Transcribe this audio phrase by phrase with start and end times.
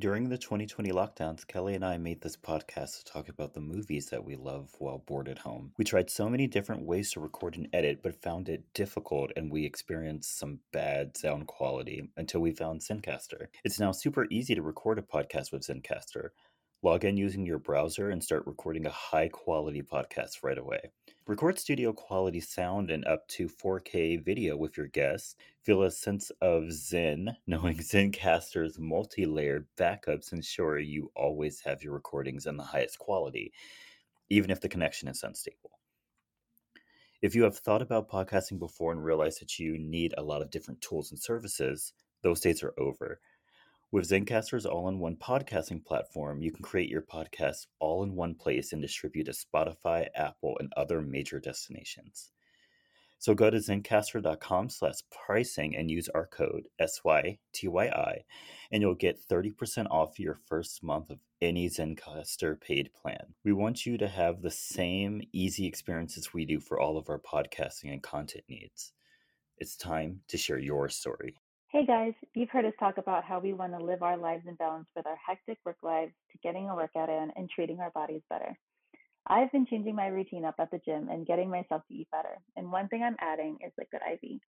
[0.00, 4.10] During the 2020 lockdowns, Kelley and I made this podcast to talk about the movies
[4.10, 5.72] that we love while bored at home.
[5.76, 9.50] We tried so many different ways to record and edit, but found it difficult and
[9.50, 13.48] we experienced some bad sound quality until we found Zencastr.
[13.64, 16.28] It's now super easy to record a podcast with Zencastr.
[16.84, 20.92] Log in using your browser and start recording a high quality podcast right away.
[21.28, 25.36] Record studio quality sound and up to 4K video with your guests.
[25.62, 31.92] Feel a sense of zen knowing Zencastr's multi layered backups ensure you always have your
[31.92, 33.52] recordings in the highest quality,
[34.30, 35.72] even if the connection is unstable.
[37.20, 40.48] If you have thought about podcasting before and realized that you need a lot of
[40.48, 43.20] different tools and services, those days are over.
[43.90, 48.34] With Zencastr's all in one podcasting platform, you can create your podcast all in one
[48.34, 52.30] place and distribute to Spotify, Apple, and other major destinations.
[53.18, 58.24] So go to zencastr.com slash pricing and use our code SYTYI,
[58.70, 63.34] and you'll get 30% off your first month of any Zencastr paid plan.
[63.42, 67.18] We want you to have the same easy experiences we do for all of our
[67.18, 68.92] podcasting and content needs.
[69.56, 71.36] It's time to share your story.
[71.70, 74.54] Hey guys, you've heard us talk about how we want to live our lives in
[74.54, 78.22] balance with our hectic work lives to getting a workout in and treating our bodies
[78.30, 78.56] better.
[79.26, 82.38] I've been changing my routine up at the gym and getting myself to eat better.
[82.56, 84.40] And one thing I'm adding is Liquid IV.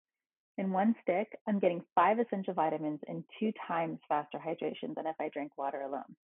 [0.57, 5.17] In one stick, I'm getting five essential vitamins and two times faster hydration than if
[5.21, 6.17] I drank water alone.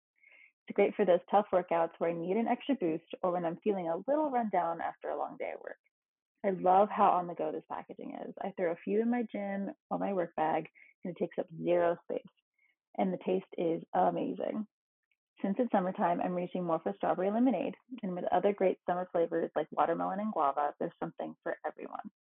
[0.69, 3.59] It's great for those tough workouts where I need an extra boost or when I'm
[3.65, 5.75] feeling a little run down after a long day at work.
[6.45, 8.35] I love how on the go this packaging is.
[8.43, 10.69] I throw a few in my gym or my work bag,
[11.05, 12.23] and it takes up zero space.
[12.99, 14.67] And the taste is amazing.
[15.43, 17.75] Since it's summertime, I'm reaching more for strawberry lemonade.
[18.03, 22.11] And with other great summer flavors like watermelon and guava, there's something for everyone.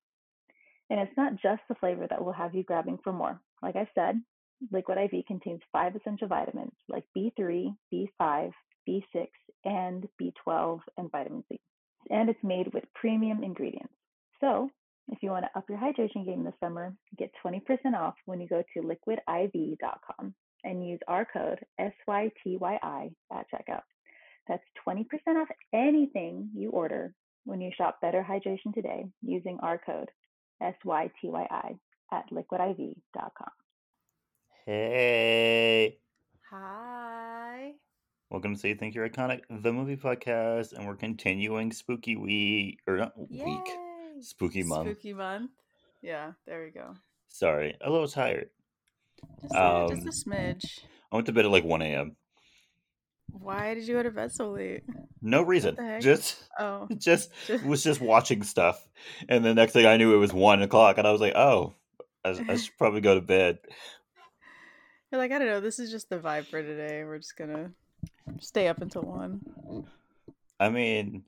[0.90, 3.40] And it's not just the flavor that will have you grabbing for more.
[3.62, 4.20] Like I said,
[4.70, 8.52] Liquid IV contains five essential vitamins like B3, B5,
[8.88, 9.26] B6,
[9.64, 11.60] and B12, and vitamin C.
[12.10, 13.93] And it's made with premium ingredients.
[14.44, 14.70] So,
[15.08, 17.62] if you want to up your hydration game this summer, get 20%
[17.96, 20.34] off when you go to liquidiv.com
[20.64, 23.84] and use our code SYTYI at checkout.
[24.46, 25.06] That's 20%
[25.40, 27.14] off anything you order
[27.46, 30.10] when you shop Better Hydration today using our code
[30.62, 31.78] SYTYI
[32.12, 33.50] at liquidiv.com.
[34.66, 35.98] Hey.
[36.50, 37.72] Hi.
[38.28, 42.80] Welcome to So You Think You're Iconic, the movie podcast, and we're continuing Spooky Week,
[42.86, 43.83] or not Week, Yay.
[44.24, 44.88] Spooky Month.
[44.90, 45.50] Spooky month.
[46.02, 46.94] Yeah, there we go.
[47.28, 48.50] Sorry, a little tired.
[49.42, 50.80] Just, a, just Um, a smidge.
[51.10, 52.16] I went to bed at like 1 a.m.
[53.32, 54.82] Why did you go to bed so late?
[55.22, 55.76] No reason.
[56.00, 58.86] Just, Oh, just just- was just watching stuff,
[59.28, 61.74] and the next thing I knew, it was one o'clock, and I was like, "Oh,
[62.24, 63.58] I, I should probably go to bed."
[65.10, 65.60] you're like I don't know.
[65.60, 67.02] This is just the vibe for today.
[67.04, 67.70] We're just gonna
[68.40, 69.86] stay up until one.
[70.60, 71.24] I mean,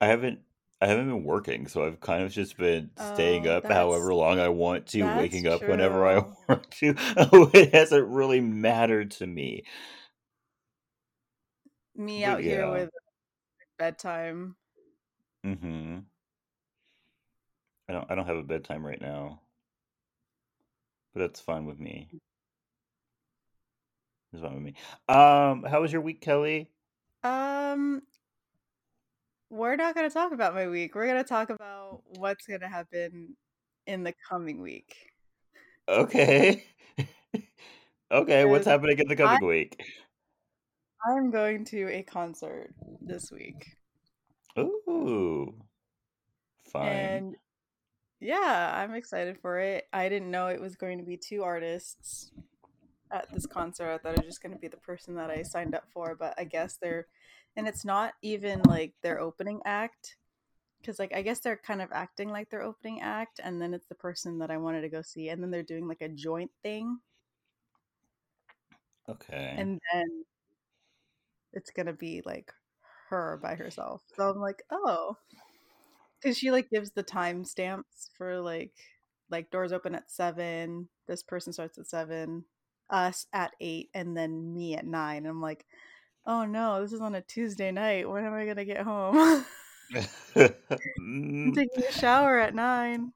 [0.00, 0.40] I haven't,
[0.82, 4.40] I haven't been working, so I've kind of just been staying Oh, up however long
[4.40, 6.94] I want to, waking up whenever I want to.
[7.54, 9.64] it hasn't really mattered to me.
[11.96, 12.90] Me But out here with
[13.78, 14.56] bedtime.
[15.44, 16.06] hmm
[17.88, 19.42] I don't, I don't have a bedtime right now,
[21.14, 22.10] but that's fine with me.
[24.32, 24.74] It's fine with me.
[25.08, 26.70] Um, how was your week, Kelley?
[27.24, 28.02] Um,
[29.52, 30.94] we're not gonna talk about my week.
[30.94, 33.36] We're gonna talk about what's gonna happen
[33.86, 34.96] in the coming week.
[35.86, 36.64] Okay.
[38.10, 39.78] okay, what's happening in the coming week?
[41.06, 43.76] I'm going to a concert this week.
[44.58, 45.52] Ooh.
[46.72, 46.88] Fine.
[46.88, 47.36] And
[48.20, 49.86] yeah, I'm excited for it.
[49.92, 52.30] I didn't know it was going to be two artists
[53.10, 53.92] at this concert.
[53.92, 56.14] I thought it was just going to be the person that I signed up for,
[56.14, 57.06] but I guess they're
[57.56, 60.16] and it's not even like their opening act
[60.84, 63.86] cuz like I guess they're kind of acting like their opening act and then it's
[63.86, 66.50] the person that I wanted to go see and then they're doing like a joint
[66.62, 66.98] thing
[69.08, 69.54] Okay.
[69.58, 70.24] and then
[71.52, 72.52] it's going to be like
[73.10, 74.02] her by herself.
[74.16, 75.18] So I'm like, "Oh,
[76.22, 78.72] because she like gives the time stamps for like
[79.30, 82.44] like doors open at seven this person starts at seven
[82.90, 85.64] us at eight and then me at nine and i'm like
[86.26, 89.44] oh no this is on a tuesday night when am i gonna get home
[90.36, 93.12] i'm taking a shower at nine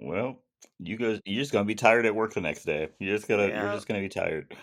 [0.00, 0.42] well,
[0.80, 2.88] you guys, you're just gonna be tired at work the next day.
[2.98, 4.56] You're just gonna, you're just gonna be tired.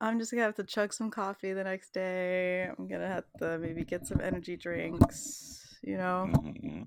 [0.00, 3.58] i'm just gonna have to chug some coffee the next day i'm gonna have to
[3.58, 6.86] maybe get some energy drinks you know Mhm.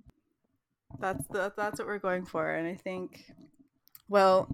[0.99, 3.25] that's the, that's what we're going for and i think
[4.09, 4.47] well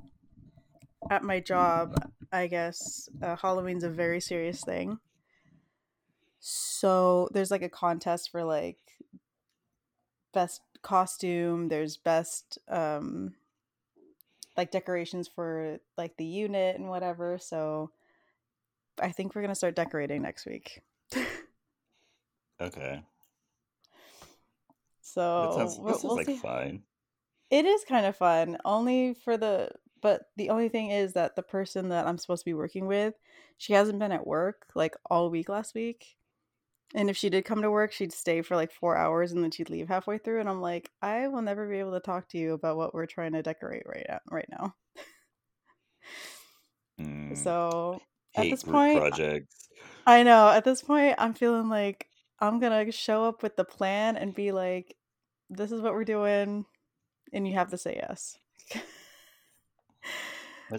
[1.09, 1.95] at my job
[2.31, 4.99] I guess uh, Halloween's a very serious thing.
[6.39, 8.79] So there's like a contest for like
[10.33, 11.69] best costume.
[11.69, 13.33] There's best um
[14.55, 17.37] like decorations for like the unit and whatever.
[17.37, 17.91] So
[18.99, 20.81] I think we're gonna start decorating next week.
[22.59, 23.03] Okay.
[25.01, 26.35] So That sounds, we'll, sounds we'll like see.
[26.37, 26.83] fun.
[27.49, 29.69] It is kind of fun, only for the
[30.01, 33.15] but the only thing is that the person that I'm supposed to be working with,
[33.57, 36.17] she hasn't been at work like all week last week.
[36.95, 39.51] And if she did come to work, she'd stay for like four hours and then
[39.51, 40.39] she'd leave halfway through.
[40.39, 43.05] And I'm like, I will never be able to talk to you about what we're
[43.05, 44.19] trying to decorate right now.
[44.31, 44.75] Right now.
[46.99, 48.01] Mm, So
[48.35, 49.69] at this point, projects.
[50.05, 52.07] I know at this point, I'm feeling like
[52.39, 54.95] I'm gonna show up with the plan and be like,
[55.49, 56.65] "This is what we're doing,"
[57.33, 58.37] and you have to say yes.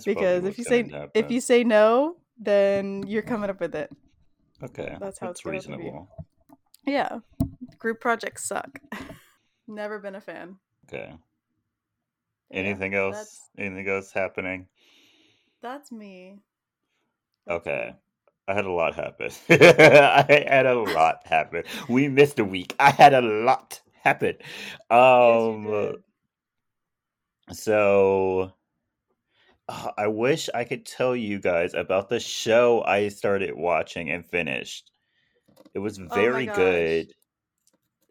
[0.05, 3.91] Because if you say gonna if you say no, then you're coming up with it.
[4.63, 5.93] Okay, That's how it's that's be.
[5.93, 6.09] reasonable.
[6.85, 7.21] Yeah,
[7.79, 8.81] group projects suck.
[9.69, 10.59] Never been a fan.
[10.87, 11.19] Okay.
[12.51, 13.27] Yeah, Anything else?
[13.27, 14.69] that's Anything else happening?
[15.61, 16.41] that's me.
[17.47, 17.93] That's Okay.
[17.93, 17.99] me.
[18.49, 19.31] I had a lot happen.
[19.51, 21.65] I had a lot happen.
[21.89, 22.75] We missed a week.
[22.81, 24.37] I had a lot happen.
[25.21, 26.03] Yes, Um did.
[27.53, 28.53] so
[29.69, 34.25] uh, I wish I could tell you guys about the show I started watching and
[34.27, 34.91] finished.
[35.75, 36.49] It was Oh very gosh.
[36.49, 37.15] good.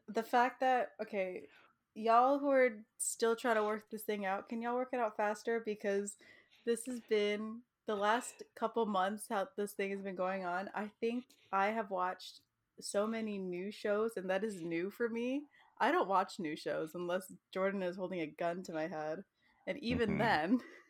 [0.07, 1.48] The fact that okay,
[1.94, 5.15] y'all who are still trying to work this thing out, can y'all work it out
[5.18, 5.59] faster?
[5.59, 6.18] Because
[6.65, 10.69] this has been the last couple months how this thing has been going on.
[10.75, 12.42] I think I have watched
[12.80, 15.44] so many new shows, and that is new for me.
[15.80, 19.24] I don't watch new shows unless Jordan is holding a gun to my head.
[19.68, 20.60] And even hmm then,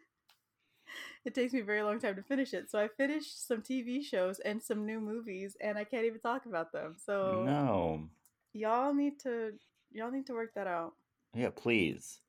[1.25, 2.69] it takes me a very long time to finish it.
[2.69, 6.45] So I finished some TV shows and some new movies, and I can't even talk
[6.45, 6.95] about them.
[6.97, 8.09] So No.
[8.53, 9.53] y'all need to
[9.91, 10.93] y'all need to work that out.
[11.33, 12.19] Yeah, please.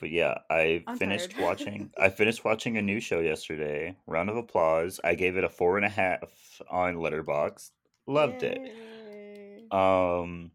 [0.00, 1.42] But yeah, I I'm finished tired.
[1.44, 1.90] watching.
[1.98, 3.96] I finished watching a new show yesterday.
[4.06, 5.00] Round of applause.
[5.02, 7.70] I gave it a four and a half on Letterboxd.
[8.06, 8.72] Loved it.
[9.72, 10.50] Um,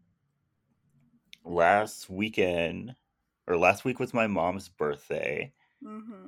[1.44, 2.96] last weekend
[3.46, 5.52] or last week was my mom's birthday.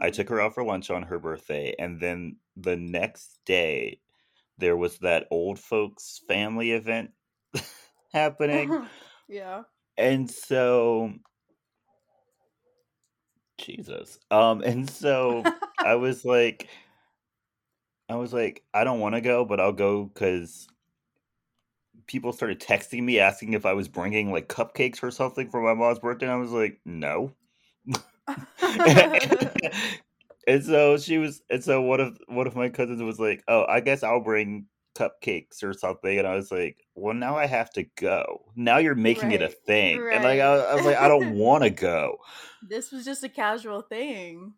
[0.01, 0.11] I Mm-hmm.
[0.11, 4.01] took her out for lunch on her birthday, and then the next day
[4.59, 7.13] there was that old folks family event
[8.13, 8.79] happening,
[9.29, 9.63] yeah.
[9.97, 11.13] and so
[13.59, 14.19] Jesus.
[14.31, 15.51] Um, and so
[15.83, 16.69] I was like,
[18.09, 20.69] I was like, I don't want to go, but I'll go because
[22.07, 25.75] people started texting me asking if I was bringing like cupcakes or something for my
[25.75, 26.27] mom's birthday.
[26.27, 27.33] And I was like, no.
[30.47, 33.65] and so she was, and so one of one of my cousins was like, "Oh,
[33.69, 37.71] I guess I'll bring cupcakes or something." And I was like, "Well, now I have
[37.75, 38.45] to go.
[38.57, 39.59] Now you're making it a right.
[39.67, 42.19] thing." And like, I, I was like, "I don't want to go."
[42.69, 44.55] this was just a casual thing.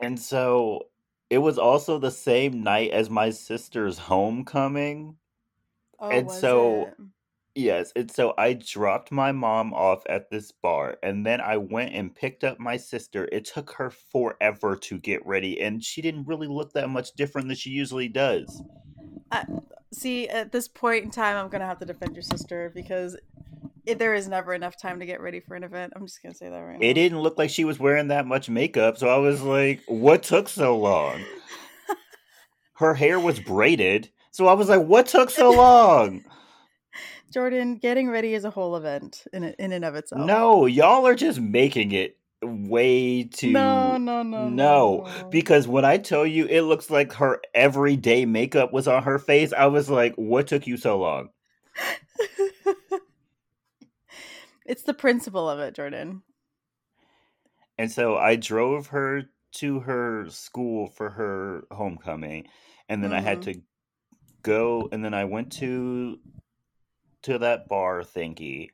[0.00, 0.88] And so
[1.30, 5.16] it was also the same night as my sister's homecoming.
[5.98, 6.94] Oh, And so it?
[7.56, 11.94] Yes, and so I dropped my mom off at this bar, and then I went
[11.94, 13.26] and picked up my sister.
[13.32, 17.48] It took her forever to get ready, and she didn't really look that much different
[17.48, 18.62] than she usually does.
[19.32, 19.46] I,
[19.90, 23.16] see, at this point in time, I'm gonna have to defend your sister because
[23.86, 25.94] it, there is never enough time to get ready for an event.
[25.96, 26.92] I'm just gonna say that right It now.
[26.92, 30.50] didn't look like she was wearing that much makeup, so I was like, what took
[30.50, 31.24] so long?
[32.74, 36.22] Her hair was braided, so I was like, what took so long?
[37.36, 40.22] Jordan, getting ready is a whole event in in and of itself.
[40.22, 44.50] No, y'all are just making it way too no, no, no, no
[45.02, 45.28] no.
[45.30, 49.52] because when I tell you it looks like her everyday makeup was on her face,
[49.52, 51.28] I was like, what took you so long?
[54.64, 56.22] it's the principle of it, Jordan.
[57.76, 59.24] And so I drove her
[59.56, 62.46] to her school for her homecoming,
[62.88, 63.60] and then I had hmm to
[64.42, 66.18] go and then I went to
[67.26, 68.70] to that bar thingy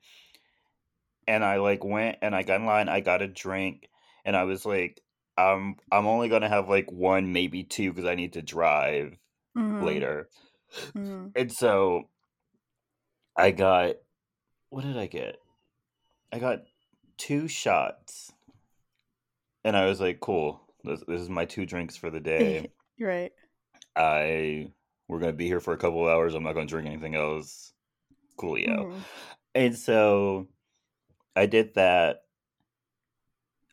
[1.26, 3.88] and I like went and I got in line, I got a drink,
[4.24, 5.00] and I was like,
[5.38, 9.16] um, I'm only gonna have like one, maybe two, because I need to drive
[9.54, 10.28] hmm later.
[10.94, 12.08] hmm And so
[13.36, 13.96] I got
[14.70, 15.36] what did I get?
[16.32, 16.64] I got
[17.18, 18.32] two shots,
[19.64, 20.60] and I was like, cool.
[20.84, 22.70] This, this is my two drinks for the day.
[23.00, 23.32] Right.
[23.96, 24.70] I
[25.08, 26.34] we're gonna be here for a couple of hours.
[26.34, 27.72] I'm not gonna drink anything else.
[28.36, 28.86] Coolio.
[28.86, 28.98] hmm
[29.54, 30.48] And so
[31.36, 32.22] I did that.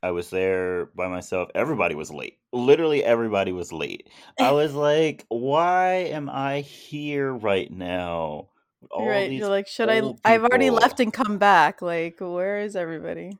[0.01, 1.50] I was there by myself.
[1.56, 2.38] Everybody was late.
[2.54, 4.10] Literally everybody was late.
[4.39, 8.50] I was like, why am I here right now?
[8.92, 9.30] All right.
[9.30, 10.13] You're like, should I?
[10.24, 11.82] I've already left and come back.
[11.82, 13.38] Like, where is everybody?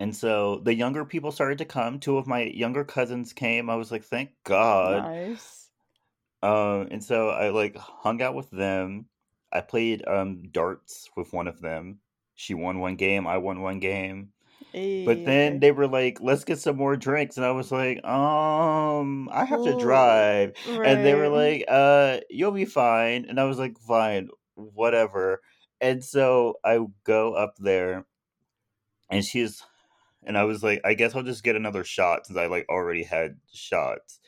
[0.00, 1.98] And so the younger people started to come.
[1.98, 3.68] Two of my younger cousins came.
[3.68, 5.02] I was like, thank God.
[5.02, 5.70] Nice.
[6.42, 9.06] Um, and so I like hung out with them.
[9.52, 12.00] I played um darts with one of them.
[12.34, 13.26] She won one game.
[13.26, 14.32] I won one game.
[14.72, 18.04] Hey, but then they were like, "Let's get some more drinks," and I was like,
[18.04, 20.78] "Um, I have Ooh, to drive," right.
[20.82, 25.42] and they were like, "Uh, you'll be fine," and I was like, "Fine, whatever."
[25.80, 28.06] And so I go up there,
[29.10, 29.62] and she's,
[30.24, 33.04] and I was like, "I guess I'll just get another shot since I like already
[33.04, 34.20] had shots."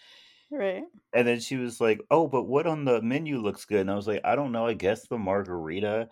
[0.50, 0.84] Right.
[1.12, 3.94] And then she was like, "Oh, but what on the menu looks good?" And I
[3.96, 4.66] was like, "I don't know.
[4.66, 6.08] I guess the margarita."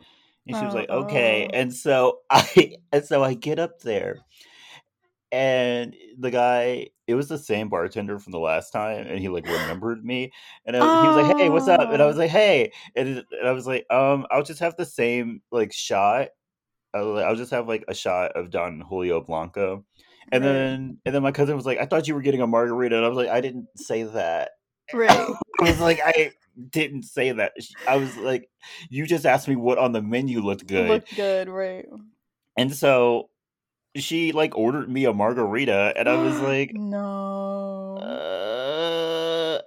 [0.47, 1.52] And she was like, "Okay." Oh.
[1.52, 4.25] And so I and so I get up there,
[5.30, 9.45] and the guy, it was the same bartender from the last time, and he like
[9.47, 10.33] remembered me,
[10.66, 12.21] and I, he was like, "Hey, what's up?" And I was Oh.
[12.21, 16.28] like, "Hey," and, and I was like, "Um, I'll just have the same like shot.
[16.95, 19.85] I'll, I'll just have like a shot of Don Julio Blanco."
[20.30, 20.50] And Right.
[20.50, 23.04] then and then my cousin was like, "I thought you were getting a margarita," and
[23.04, 24.50] I was like, "I didn't say that."
[24.92, 25.11] Right.
[25.61, 26.32] I was like, I
[26.70, 27.52] didn't say that.
[27.87, 28.49] I was like,
[28.90, 30.88] you just asked me what on the menu looked good.
[30.90, 31.87] Look good, right?
[32.56, 33.30] And so
[33.97, 37.99] she like ordered me a margarita and I was like, no.
[38.00, 39.61] uh,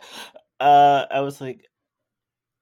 [0.64, 1.66] uh I was like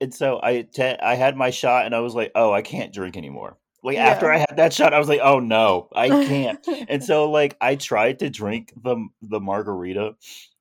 [0.02, 2.94] and so I te- I had my shot and I was like, "Oh, I can't
[2.94, 6.60] drink anymore." Like after I had that shot, I was like, "Oh no, I can't."
[6.90, 10.16] and so like I tried to drink the the margarita.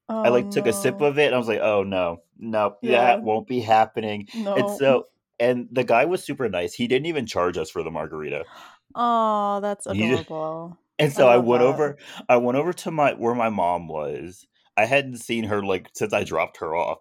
[0.08, 2.22] I oh like took a sip of it and I was like, "Oh no.
[2.38, 3.02] No, Yeah.
[3.02, 5.04] that won't be happening." And so
[5.40, 6.74] and the guy was super nice.
[6.74, 8.44] He didn't even charge us for the margarita.
[8.94, 10.78] Oh, that's adorable.
[10.98, 11.68] and so I love went that.
[11.68, 11.96] over
[12.28, 14.46] I went over to my where my mom was.
[14.76, 16.98] I hadn't seen her like since I dropped her off.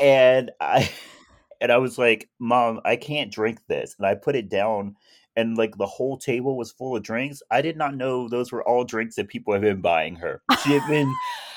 [0.00, 0.90] And I
[1.60, 4.96] and I was like, "Mom, I can't drink this." And I put it down
[5.36, 7.42] and like the whole table was full of drinks.
[7.50, 10.42] I did not know those were all drinks that people had been buying her.
[10.62, 11.12] She had been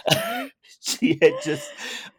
[0.81, 1.69] she had just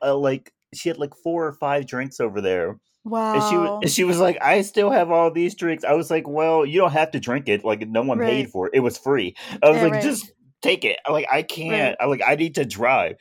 [0.02, 2.78] uh, like she had like four or five drinks over there.
[3.04, 3.80] And she was Wow.
[3.82, 5.82] and she was like, I still have all these drinks.
[5.82, 7.64] I was like, Well, you don't have to drink it.
[7.64, 8.72] Like no one paid for it.
[8.74, 9.34] It was free.
[9.62, 10.02] I was Yeah, like, right.
[10.02, 10.30] just
[10.60, 10.98] take it.
[11.06, 11.96] I'm like, I can't.
[12.00, 13.16] I like I need to drive.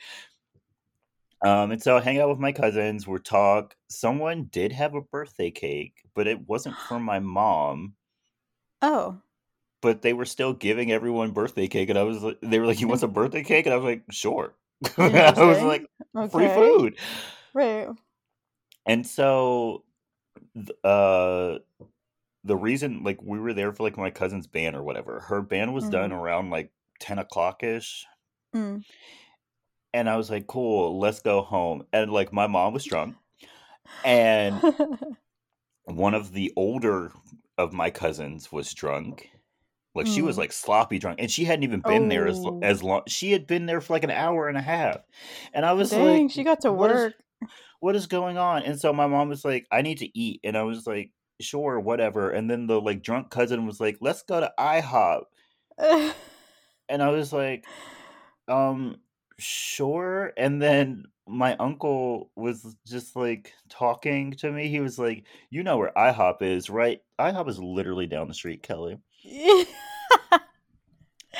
[1.44, 3.76] Um, and so I hang out with my cousins, we're talk.
[3.88, 7.94] Someone did have a birthday cake, but it wasn't for my mom.
[8.82, 9.20] Oh.
[9.80, 12.80] But they were still giving everyone birthday cake, and I was like, they were like,
[12.80, 14.54] "You want some birthday cake?" And I was like, "Sure."
[14.98, 16.30] I was like, Interesting.
[16.30, 16.98] "Free food."
[17.54, 17.88] Right.
[18.86, 19.84] And so,
[20.84, 21.58] uh,
[22.44, 25.20] the reason like we were there for like my cousin's band or whatever.
[25.20, 26.20] Her band was done Mm.
[26.20, 28.06] around like ten o'clock ish,
[28.54, 28.84] Mm.
[29.94, 33.16] And I was like, "Cool, let's go home." And like my mom was drunk,
[34.04, 34.62] and
[35.84, 37.12] one of the older
[37.56, 39.30] of my cousins was drunk.
[39.94, 40.38] Like she was Mm.
[40.38, 42.60] like sloppy drunk, and she hadn't even been there as Oh.
[42.62, 43.02] as long.
[43.08, 44.98] She had been there for like an hour and a half,
[45.54, 47.14] and I was Dang, like, she got to "What is work.
[47.80, 50.56] what is going on?" And so my mom was like, "I need to eat," and
[50.58, 54.40] I was like, "Sure, whatever." And then the like drunk cousin was like, "Let's go
[54.40, 55.24] to IHOP,"
[56.88, 57.66] and I was like,
[58.48, 59.00] um,
[59.38, 60.32] sure.
[60.36, 64.68] And then my uncle was just like talking to me.
[64.68, 67.00] He was like, "You know where IHOP is, right?
[67.18, 68.98] IHOP is literally down the street, Kelley."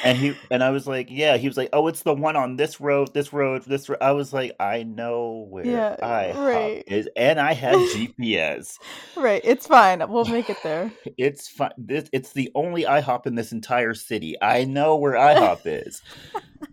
[0.04, 2.56] And he and I was like, "Yeah." He was like, "Oh, it's the one on
[2.56, 3.98] this road, this road, this." Road.
[4.00, 6.84] I was like, "I know where yeah, IHOP right.
[6.86, 8.76] is, and I have GPS.
[9.16, 9.40] right.
[9.42, 10.02] It's fine.
[10.08, 10.92] We'll make it there.
[11.18, 11.72] It's fine.
[11.78, 14.36] This, it's the only IHOP in this entire city.
[14.40, 16.02] I know where IHOP is."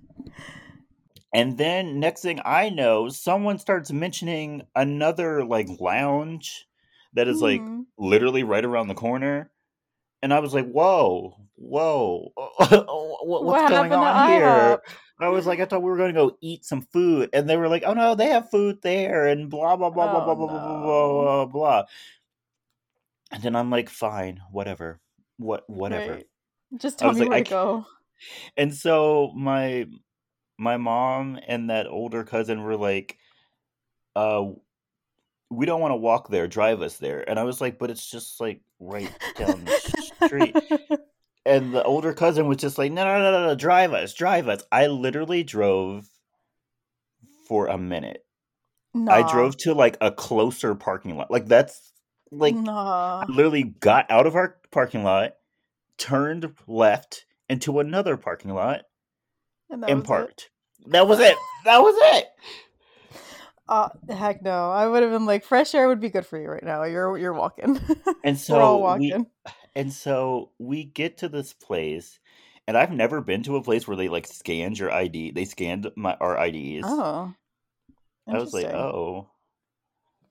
[1.35, 6.65] And then next thing I know, someone starts mentioning another like lounge
[7.13, 7.85] that is like Mm.
[7.97, 9.51] literally right around the corner.
[10.23, 12.87] And I was like, whoa, whoa, what,
[13.25, 14.45] What what's going on here?
[14.45, 14.79] IHOP?
[15.19, 17.29] I was like, I thought we were going to go eat some food.
[17.33, 20.21] And they were like, oh no, they have food there and blah, blah, blah, blah,
[20.21, 21.83] Oh blah, blah, blah, blah, blah, blah.
[23.33, 25.01] And then I'm like, fine, whatever.
[25.37, 26.13] What, whatever.
[26.13, 26.27] Right.
[26.77, 27.85] Just tell me like, where I to go.
[28.55, 29.87] And so my
[30.57, 33.17] my mom and that older cousin were like,
[34.15, 34.45] uh,
[35.49, 37.27] we don't want to walk there, drive us there.
[37.29, 40.55] And I was like, but it's just like right down the street.
[41.47, 44.47] And the older cousin was just like, no, no, no, no, no, drive us, drive
[44.47, 44.63] us.
[44.71, 46.09] I literally drove
[47.47, 48.25] for a minute.
[49.07, 51.29] I drove to like a closer parking lot.
[51.29, 51.91] Like that's
[52.31, 53.21] like Nah.
[53.21, 55.35] I literally got out of our parking lot,
[55.97, 58.81] turned left into another parking lot,
[59.69, 60.49] And that and was it?
[60.87, 61.35] That was it.
[61.63, 62.27] That was it.
[63.67, 64.69] Uh, heck no.
[64.69, 66.83] I would have been like, fresh air would be good for you right now.
[66.83, 67.79] You're you're walking.
[68.23, 69.25] And We're all so we
[69.75, 72.19] and so we get to this place
[72.67, 75.31] and I've never been to a place where they like scanned your ID.
[75.31, 76.85] They scanned my our IDs.
[76.87, 77.33] Oh,
[78.27, 79.29] I was like, "Oh.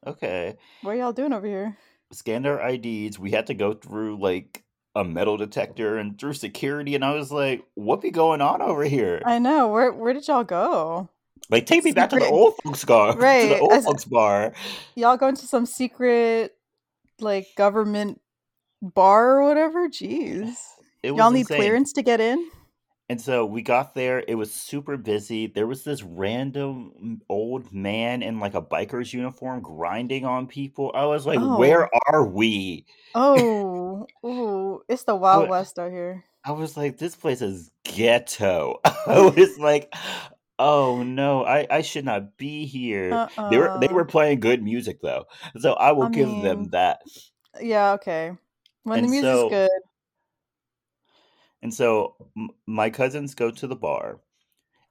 [0.07, 1.77] Okay." What are y'all doing over here?
[2.13, 3.19] Scanned our IDs.
[3.19, 4.64] We had to go through like
[4.95, 8.85] a metal detector and through security and I was like, "What be going on over
[8.85, 9.69] here?" I know.
[9.69, 11.09] Where where did y'all go?
[11.51, 13.13] Like take me back to the old folks bar.
[13.15, 14.53] To the old as- folks bar.
[14.95, 16.55] Y'all going to some secret
[17.21, 18.21] like government
[18.83, 19.89] bar or whatever?
[19.89, 20.55] Jeez.
[21.03, 21.59] Y'all need insane.
[21.59, 22.51] clearance to get in?
[23.11, 24.25] And so we got there.
[24.27, 25.47] It was super busy.
[25.47, 30.91] There was this random mm, old man in like a biker's uniform grinding on people.
[30.95, 31.59] I was like, Oh.
[31.59, 36.25] "Where are we?" Oh, ooh, it's the Wild What- West out here.
[36.47, 39.95] I was like, "This place is ghetto." I was like,
[40.59, 43.11] "Oh no, I I should not be here."
[43.51, 43.95] They were they Uh-uh.
[43.95, 45.27] were playing good music though,
[45.59, 47.03] so I will I give them that.
[47.61, 48.33] Yeah, okay.
[48.85, 49.71] When And the music's so- good.
[51.65, 54.21] And so m- my cousins go to the bar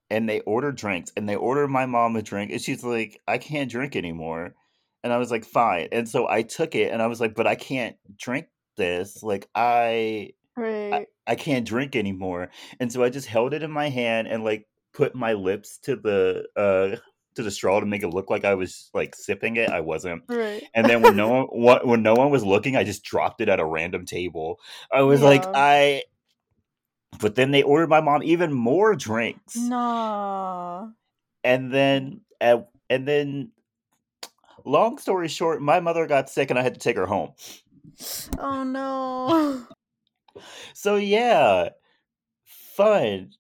[0.10, 3.38] and they order drinks and they order my mom a drink and she's like, I
[3.38, 4.56] can't drink anymore.
[5.04, 5.88] And I was like, fine.
[5.94, 9.24] And so I took it and I was like, but I can't drink this.
[9.24, 11.08] Like I Right.
[11.26, 12.50] I can't drink anymore.
[12.80, 15.96] And so I just held it in my hand and like put my lips to
[15.96, 16.98] the uh
[17.36, 19.70] to the straw to make it look like I was like sipping it.
[19.70, 20.24] I wasn't.
[20.28, 20.64] Right.
[20.76, 23.60] And then when no one when no one was looking, I just dropped it at
[23.60, 24.60] a random table.
[24.92, 26.04] I was like, I.
[27.20, 30.92] But then they ordered my mom even more drinks, No.
[31.44, 33.52] and then uh, and then,
[34.66, 37.34] long story short, my mother got sick, and I had to take her home.
[38.38, 39.66] Oh no.
[40.74, 41.70] So yeah,
[42.46, 43.32] fun,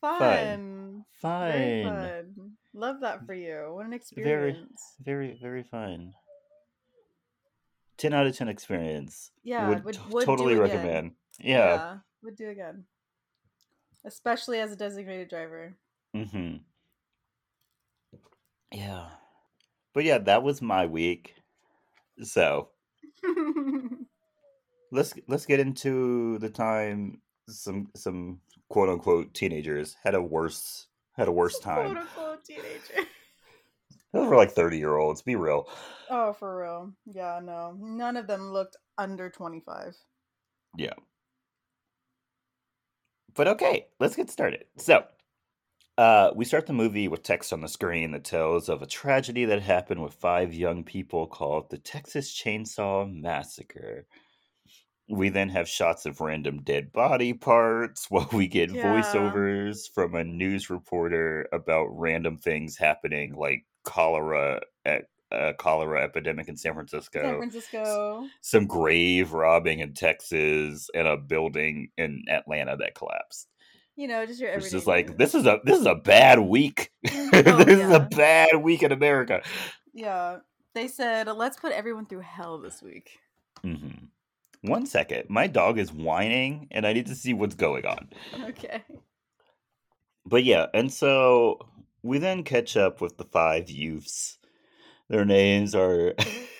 [0.00, 1.04] Fun.
[1.20, 2.52] fun, Very fun.
[2.74, 3.70] Love that for you.
[3.72, 4.94] What an experience.
[5.02, 6.12] very very very fun.
[7.96, 9.30] Ten out of ten experience.
[9.42, 11.12] Yeah, would, would, would totally recommend.
[11.38, 11.96] Yeah.
[12.22, 12.84] Would do again.
[14.04, 15.74] Especially as a designated driver.
[16.16, 16.56] Mm-hmm.
[18.72, 19.06] Yeah.
[19.94, 21.34] But yeah, that was my week.
[22.22, 22.68] So
[24.92, 30.86] let's let's get into the time some some quote unquote teenagers had a worse
[31.16, 31.96] had a worse Quote time.
[31.98, 33.08] unquote teenager.
[34.12, 35.22] Those were like thirty year olds.
[35.22, 35.68] Be real.
[36.10, 36.92] Oh, for real.
[37.06, 37.76] Yeah, no.
[37.78, 39.96] None of them looked under 25.
[40.76, 40.94] Yeah.
[43.34, 44.64] But okay, let's get started.
[44.76, 45.04] So,
[45.98, 49.44] uh, we start the movie with text on the screen that tells of a tragedy
[49.46, 54.06] that happened with five young people called the Texas Chainsaw Massacre.
[55.08, 58.82] We then have shots of random dead body parts while we get Yeah.
[58.82, 66.48] voiceovers from a news reporter about random things happening like cholera at a cholera epidemic
[66.48, 68.26] in San Francisco San Francisco.
[68.40, 73.48] some grave robbing in Texas and a building in Atlanta that collapsed.
[73.96, 76.90] You know, just your It's just like this is a this is a bad week.
[77.32, 79.42] Oh, this is a bad week in America.
[79.94, 80.38] Yeah.
[80.74, 83.18] They said, let's put everyone through hell this week.
[83.62, 84.06] hmm
[84.62, 88.08] One second, my dog is whining, and I need to see what's going on.
[88.48, 88.82] Okay.
[90.26, 91.58] But yeah, and so
[92.02, 94.38] we then catch up with the five youths.
[95.10, 96.14] Their names are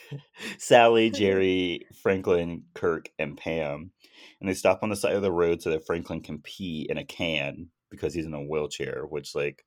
[0.59, 3.93] Sally, Jerry, Franklin, Kirk, and Pam.
[4.41, 6.99] And they stop on the side of the road so that Franklin can pee in
[6.99, 9.65] a can because he's in a wheelchair, which, like,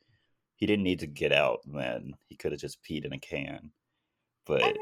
[0.56, 2.13] he didn't need to get out then.
[2.28, 3.72] He could have just peed in a can.
[4.46, 4.74] But I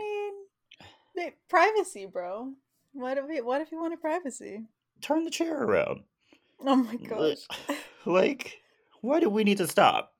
[1.15, 2.51] mean, privacy, bro.
[2.93, 4.63] What if he, what if you wanted privacy?
[5.01, 6.01] turn the chair around.
[6.59, 7.37] Oh my gosh.
[8.03, 8.57] Like,
[9.01, 10.13] why do we need to stop?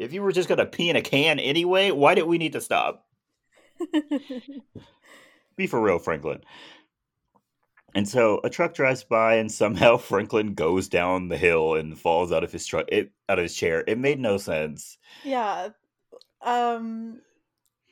[0.00, 2.60] If you were just gonna pee in a can anyway, why did we need to
[2.60, 3.06] stop?
[5.56, 6.40] Be for real, Franklin.
[7.94, 12.32] And so a truck drives by, and somehow Franklin goes down the hill and falls
[12.32, 13.84] out of his truck, it, out of his chair.
[13.86, 14.96] It made no sense.
[15.22, 15.68] yeah.
[16.42, 17.20] Um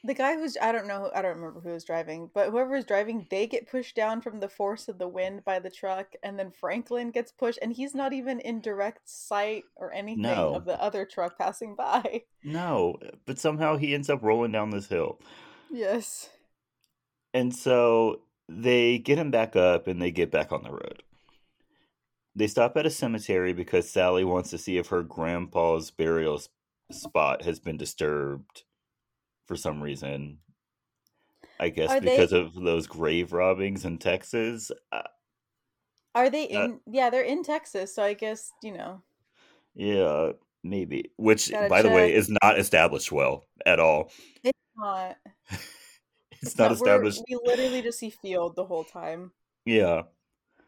[0.05, 2.85] the guy who's I don't know I don't remember who was driving, but whoever was
[2.85, 6.39] driving, they get pushed down from the force of the wind by the truck, and
[6.39, 10.55] then Franklin gets pushed, and he's not even in direct sight or anything No.
[10.55, 12.23] of the other truck passing by.
[12.45, 15.19] No, eh, but somehow he ends up rolling down this hill.
[15.71, 16.31] Yes.
[17.35, 21.03] And so they get him back up and they get back on the road.
[22.35, 26.41] They stop at a cemetery because Sally wants to see if her grandpa's burial
[26.93, 28.63] spot has been disturbed
[29.49, 30.39] for some reason.
[31.59, 34.71] I guess Are they- because of those grave robbings in Texas.
[34.93, 35.03] Uh,
[36.15, 36.81] Are they Uh, in?
[36.87, 39.03] yeah, they're in Texas, so I guess you know
[39.75, 40.33] Yeah,
[40.63, 41.11] maybe.
[41.17, 44.13] Which, Gotta by the way, is not established well at all.
[44.45, 45.17] It's not.
[46.41, 47.23] It's not But established.
[47.29, 49.33] we literally just see field the whole time.
[49.65, 50.03] Yeah.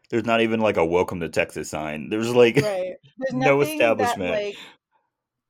[0.09, 2.09] There's not even like a welcome to Texas sign.
[2.09, 2.95] There's like Right.
[3.17, 4.31] There's no establishment.
[4.33, 4.57] that like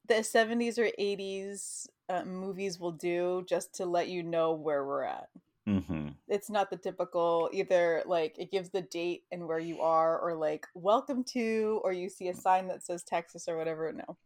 [0.07, 5.04] the 70s or 80s uh, movies will do just to let you know where we're
[5.04, 5.30] at.
[5.65, 10.19] hmm It's not the typical either like it gives the date and where you are
[10.19, 13.91] or like welcome to or you see a sign that says Texas or whatever.
[13.93, 14.17] No.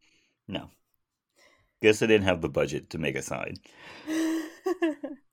[0.47, 0.69] No.
[1.81, 3.55] Guess they didn't have the budget to make a sign.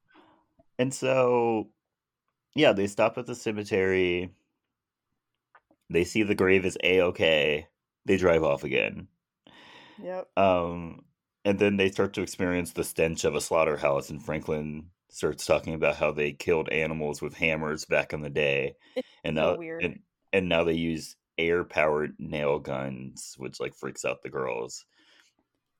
[0.78, 1.70] And so,
[2.54, 4.34] yeah, they stop at the cemetery.
[5.90, 7.68] They see the grave is a okay.
[8.04, 9.06] They drive off again.
[10.02, 10.28] yep.
[10.36, 11.04] Um,
[11.44, 14.10] and then they start to experience the stench of a slaughterhouse.
[14.10, 18.74] And Franklin starts talking about how they killed animals with hammers back in the day,
[18.96, 19.82] It's and so now weird.
[19.82, 20.00] and,
[20.32, 24.84] and now they use air powered nail guns, which like freaks out the girls.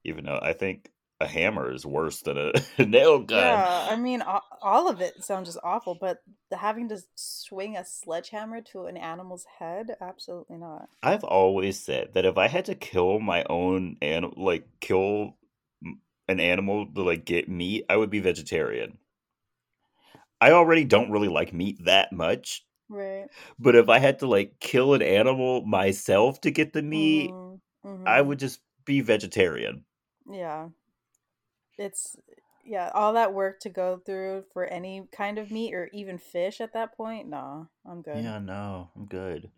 [0.05, 2.53] Even though I think a hammer is worse than a
[2.85, 3.39] nail gun.
[3.39, 4.23] Yeah, I mean,
[4.61, 6.23] all of it sounds just awful, but
[6.53, 10.89] having to swing a sledgehammer to an animal's head, absolutely not.
[11.03, 15.37] I've always said that if I had to kill my own animal, like kill
[16.33, 18.99] an animal to like get meat, I would be vegetarian.
[20.41, 23.31] I already don't really like meat that much, Right.
[23.59, 27.61] but if I had to like kill an animal myself to get the meat, Mhm,
[28.07, 28.23] I mhm.
[28.23, 29.87] would just be vegetarian.
[30.27, 30.71] Yeah.
[31.77, 32.17] It's
[32.65, 36.61] yeah, all that work to go through for any kind of meat or even fish
[36.63, 37.29] at that point.
[37.29, 38.33] Nah, I'm good.
[38.33, 39.51] Yeah, no, I'm good.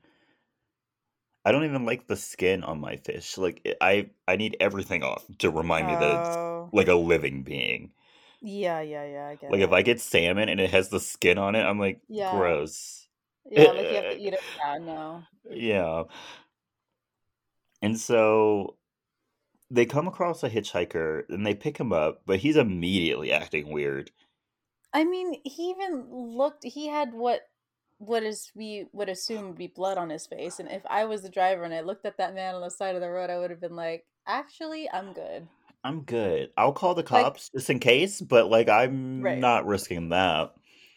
[1.44, 3.38] I don't even like the skin on my fish.
[3.38, 6.94] Like eh, I, I need everything off to remind me that it's Oh, like a
[6.94, 7.92] living being.
[8.40, 9.28] yeah, yeah, yeah.
[9.28, 9.72] I get Like if.
[9.72, 13.09] I get salmon and it has the skin on it, I'm like, Yeah, gross.
[13.50, 13.72] yeah.
[13.72, 14.40] Like you have to eh, eat it.
[14.57, 15.24] Yeah, no.
[15.50, 16.04] Yeah.
[17.80, 18.76] And so
[19.70, 24.12] they come across a hitchhiker and they pick him up, but he's immediately acting weird.
[24.94, 26.64] I mean, he even looked.
[26.64, 27.42] He had what
[28.06, 31.22] what is we would assume would be blood on his face, and if I was
[31.22, 33.38] the driver and I looked at that man on the side of the road, I
[33.38, 35.48] would have been like, "Actually, I'm good."
[35.82, 36.50] I'm good.
[36.56, 39.38] I'll call the Like, cops just in case, but like I'm right.
[39.38, 40.54] not risking that.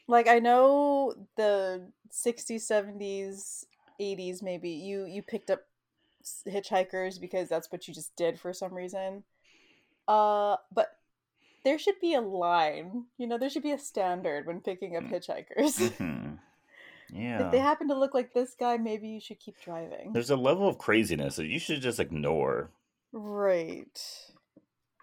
[0.07, 3.65] Like I know the 60s, 70s,
[3.99, 5.61] 80s maybe you you picked up
[6.47, 9.23] hitchhikers because that's what you just did for some reason.
[10.07, 10.97] Uh but
[11.63, 13.05] there should be a line.
[13.17, 15.93] You know, there should be a standard when picking up hitchhikers.
[17.09, 20.11] Hmm if they happen to look like this guy, maybe you should keep driving.
[20.13, 22.71] There's a level of craziness that you should just ignore.
[23.11, 23.99] Right.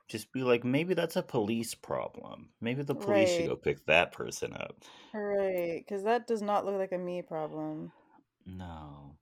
[0.09, 2.55] Just be like, maybe that's a police problem.
[2.59, 4.83] Maybe the police should go pick that person up.
[5.15, 7.93] Right, cuz that does not look like a me problem.
[8.47, 9.19] No.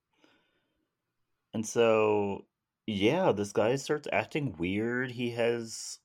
[1.53, 2.47] And so,
[2.87, 5.11] yeah, this guy starts acting weird.
[5.11, 5.99] He has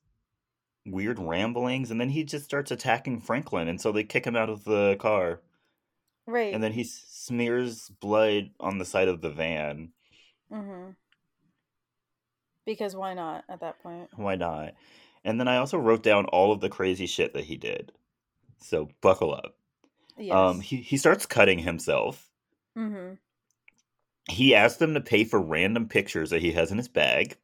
[0.85, 3.67] weird ramblings, and then he just starts attacking Franklin.
[3.67, 5.41] And so they kick him out of the car.
[6.53, 9.91] And then he smears blood on the side of the van.
[10.51, 10.95] Mhm.
[12.65, 14.09] Because why not at that point?
[14.15, 14.73] Why not?
[15.23, 17.91] And then I also wrote down all of the crazy shit that he did.
[18.59, 19.55] So buckle up.
[20.17, 20.35] Yes.
[20.35, 22.29] Um, he, he starts cutting himself.
[22.77, 23.15] Mm-hmm.
[24.29, 27.37] He asks them to pay for random pictures that he has in his bag.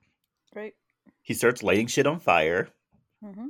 [0.54, 0.76] Right.
[1.22, 2.70] He starts lighting shit on fire.
[3.24, 3.48] Mm-hmm.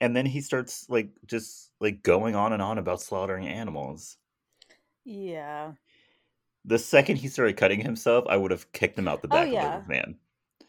[0.00, 4.16] and then he starts like just like going on and on about slaughtering animals.
[5.04, 5.72] Yeah.
[6.64, 9.46] The second he started cutting himself, I would have kicked him out the Oh back
[9.48, 9.78] of yeah.
[9.78, 10.16] the van.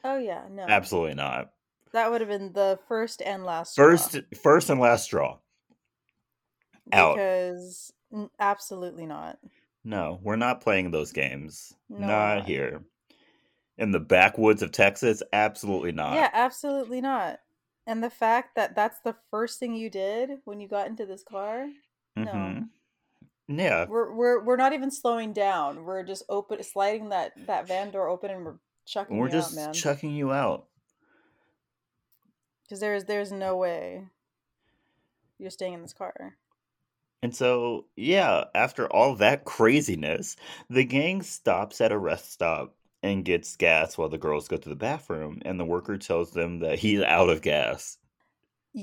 [0.03, 0.65] Oh yeah, no.
[0.67, 1.51] Absolutely not.
[1.93, 3.85] That would have been the first and last straw.
[3.85, 5.37] First, first and last straw.
[6.91, 7.15] Out.
[7.15, 7.93] Because
[8.39, 9.37] absolutely not.
[9.83, 11.73] No, we're not playing those games.
[11.89, 12.45] No, not not.
[12.45, 12.81] here.
[13.77, 16.15] In the backwoods of Texas, absolutely not.
[16.15, 17.39] Yeah, absolutely not.
[17.85, 21.23] And the fact that that's the first thing you did when you got into this
[21.23, 21.67] car?
[22.15, 22.25] No.
[22.25, 22.63] Mm-hmm.
[23.47, 23.85] Yeah.
[23.87, 25.83] We're we're we're not even slowing down.
[25.83, 29.57] We're just open sliding that that van door open and we're chucking We're you just
[29.57, 29.73] out, man.
[29.73, 30.67] chucking you out.
[32.63, 34.05] Because there's there's uh, no way
[35.37, 36.37] you're staying in this car.
[37.21, 40.35] And so, yeah, after all that craziness,
[40.69, 44.69] the gang stops at a rest stop and gets gas while the girls go to
[44.69, 45.41] the bathroom.
[45.45, 47.97] And the worker tells them that he's out of gas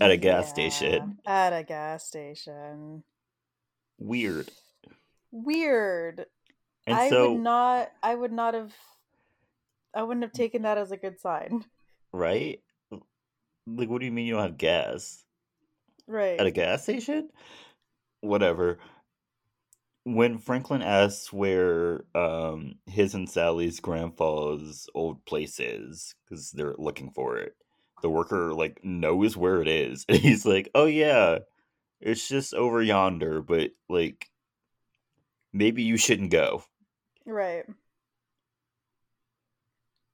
[0.00, 1.18] at a gas station.
[1.26, 3.04] At a gas station.
[4.00, 4.50] Weird.
[5.30, 6.26] Weird.
[6.86, 8.74] And I so, would not I would not have
[9.94, 11.64] I wouldn't have taken that as a good sign.
[12.12, 12.60] right?
[13.66, 15.24] Like, what do you mean you don't have gas?
[16.08, 16.40] Right.
[16.40, 17.30] At a gas station?
[18.20, 18.78] Whatever.
[20.04, 27.10] when Franklin asks where um, his and Sally's grandpa's old place is, because they're looking
[27.10, 27.54] for it,
[28.02, 31.38] the worker like knows where it is, and he's like, "Oh yeah,
[32.00, 34.30] it's just over yonder, but like
[35.52, 36.62] maybe you shouldn't go."
[37.26, 37.64] Right.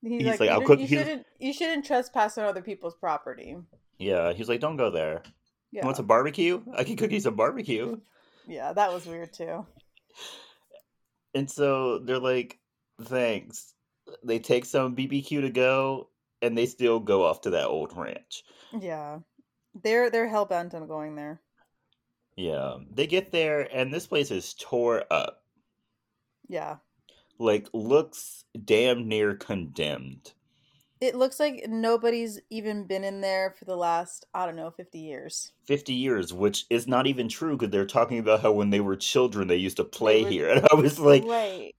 [0.02, 2.94] He's, He's like, like, you, "I'll cook- you shouldn't you shouldn't trespass on other people's
[2.94, 3.56] property.
[3.98, 5.22] Yeah, he's like, "Don't go there.
[5.72, 5.82] Yeah.
[5.82, 6.62] You want some barbecue?
[6.76, 8.00] I can cook you some barbecue."
[8.48, 9.66] Yeah, that was weird too.
[11.34, 12.60] And so they're like,
[13.02, 13.74] "Thanks."
[14.22, 18.44] They take some BBQ to go, and they still go off to that old ranch.
[18.78, 19.18] Yeah.
[19.82, 21.40] They're they're hell bent on going there.
[22.36, 25.42] Yeah, they get there, and this place is tore up.
[26.48, 26.76] Yeah.
[27.38, 30.32] Like, looks damn near condemned.
[31.00, 34.98] It looks like nobody's even been in there for the last, I don't know, 50
[34.98, 35.52] years.
[35.66, 38.96] 50 years, which is not even true because they're talking about how when they were
[38.96, 40.48] children they used to play were- here.
[40.54, 41.74] And I was like, right.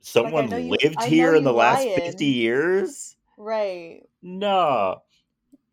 [0.00, 1.96] someone you- lived know here in you the last lying.
[1.96, 3.16] 50 years?
[3.38, 4.02] Right.
[4.20, 4.96] Nah.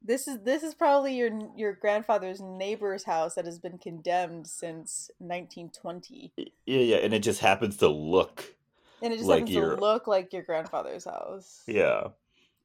[0.09, 5.11] This is this is probably your your grandfather's neighbor's house that has been condemned since
[5.19, 6.33] 1920.
[6.35, 8.55] Yeah, yeah, and it just happens to look.
[9.03, 11.61] And it just Like happens your- to look like your grandfather's house.
[11.67, 12.07] Yeah.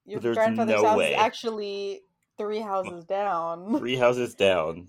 [0.06, 1.12] Your grandfather's no house way.
[1.12, 2.00] is actually
[2.38, 3.76] three houses down.
[3.78, 4.88] Three houses down.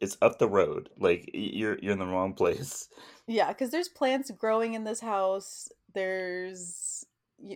[0.00, 0.90] It's up the road.
[0.98, 2.88] Like you're you're in the wrong place.
[3.28, 5.68] Yeah, because there's plants growing in this house.
[5.94, 7.06] There's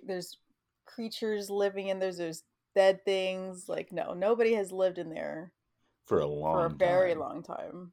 [0.07, 0.38] there's
[0.87, 2.44] creatures living in there's there's
[2.75, 3.69] dead things.
[3.69, 5.53] Like no, nobody has lived in there
[6.07, 7.19] For a long for a very time.
[7.21, 7.93] long time.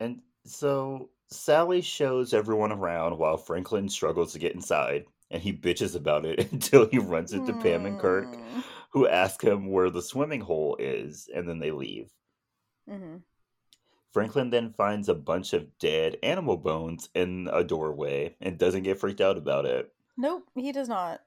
[0.00, 5.94] And so Sally shows everyone around while Franklin struggles to get inside, and he bitches
[5.96, 8.64] about it until he runs into Pam and Kirk, Mm.
[8.90, 12.10] who ask him where the swimming hole is, and then they leave.
[12.88, 13.22] Mhm.
[14.12, 18.98] Franklin then finds a bunch of dead animal bones in a doorway and doesn't get
[18.98, 19.94] freaked out about it.
[20.18, 21.22] Nope, he does not.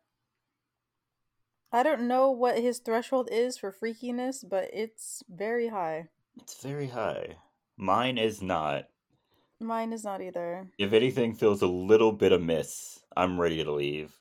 [1.72, 6.08] I don't know what his threshold is for freakiness, but it's very high.
[6.42, 7.36] It's very high.
[7.78, 8.86] Mine is not.
[9.60, 10.68] Mine is not either.
[10.78, 14.14] If anything feels a little bit amiss, I'm ready to leave.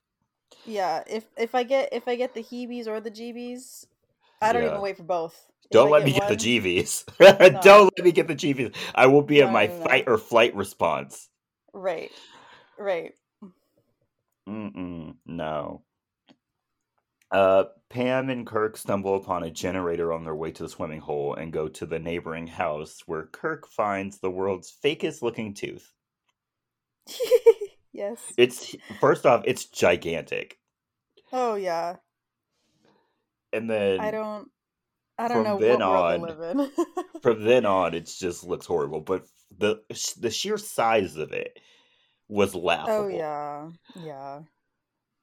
[0.67, 3.87] Yeah, if if I get if I get the heebies or the jeebies,
[4.43, 4.71] I don't Yeah.
[4.71, 5.35] even wait for both.
[5.65, 7.05] If Don't I let me get the one- GVs.
[7.53, 7.61] No.
[7.61, 8.75] Don't let me get the GVs.
[8.95, 9.85] I will be in my no, no.
[9.85, 11.29] fight or flight response.
[11.73, 12.11] Right,
[12.79, 13.13] right.
[14.49, 15.83] Mm-mm, no.
[17.31, 21.35] Uh, Pam and Kirk stumble upon a generator on their way to the swimming hole
[21.35, 25.93] and go to the neighboring house where Kirk finds the world's fakest looking tooth.
[27.93, 28.19] yes.
[28.37, 30.59] It's first off, it's gigantic,
[31.33, 31.97] Oh yeah.
[33.53, 34.49] and then I don't.
[35.21, 36.71] I don't know then what on- to live in.
[37.23, 39.01] from then on, it just looks horrible.
[39.01, 39.25] But
[39.57, 39.83] the
[40.21, 41.59] the sheer size of it
[42.29, 42.93] was laughable.
[43.05, 44.41] oh yeah, yeah.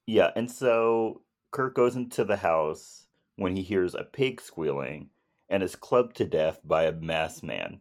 [0.07, 1.21] Yeah, and so
[1.55, 5.09] Kirk goes into the house when he hears a pig squealing
[5.47, 7.79] and is clubbed to death by a masked man.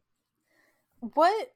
[1.01, 1.49] What?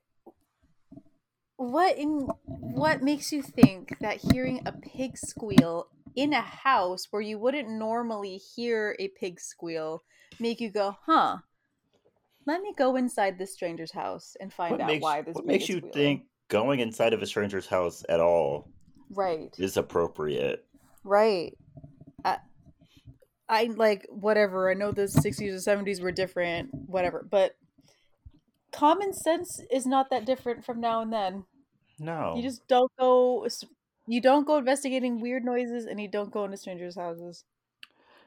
[1.58, 7.22] What in what makes you think that hearing a pig squeal in a house where
[7.22, 10.02] you wouldn't normally hear a pig squeal
[10.40, 11.36] make you go, huh?
[12.46, 15.46] Let me go inside this stranger's house and find What out makes, why this what
[15.46, 15.92] makes you squealing.
[15.92, 18.68] think going inside of a stranger's house at all
[19.08, 19.54] Right.
[19.56, 20.64] is appropriate?
[21.04, 21.56] Right.
[22.24, 22.38] I,
[23.48, 24.70] I like whatever.
[24.70, 27.56] I know the 60s or 70s were different, whatever, but
[28.72, 31.44] common sense is not that different from now and then.
[31.98, 32.34] No.
[32.36, 33.46] You just don't go
[34.06, 37.44] you don't go investigating weird noises and you don't go into strangers' houses.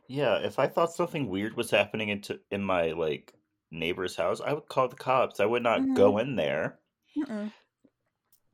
[0.07, 3.33] Yeah, if I thought something weird was happening into in my like
[3.71, 5.39] neighbor's house, I would call the cops.
[5.39, 5.93] I would not Mm-hmm.
[5.95, 6.79] go in there.
[7.17, 7.51] Mm-mm.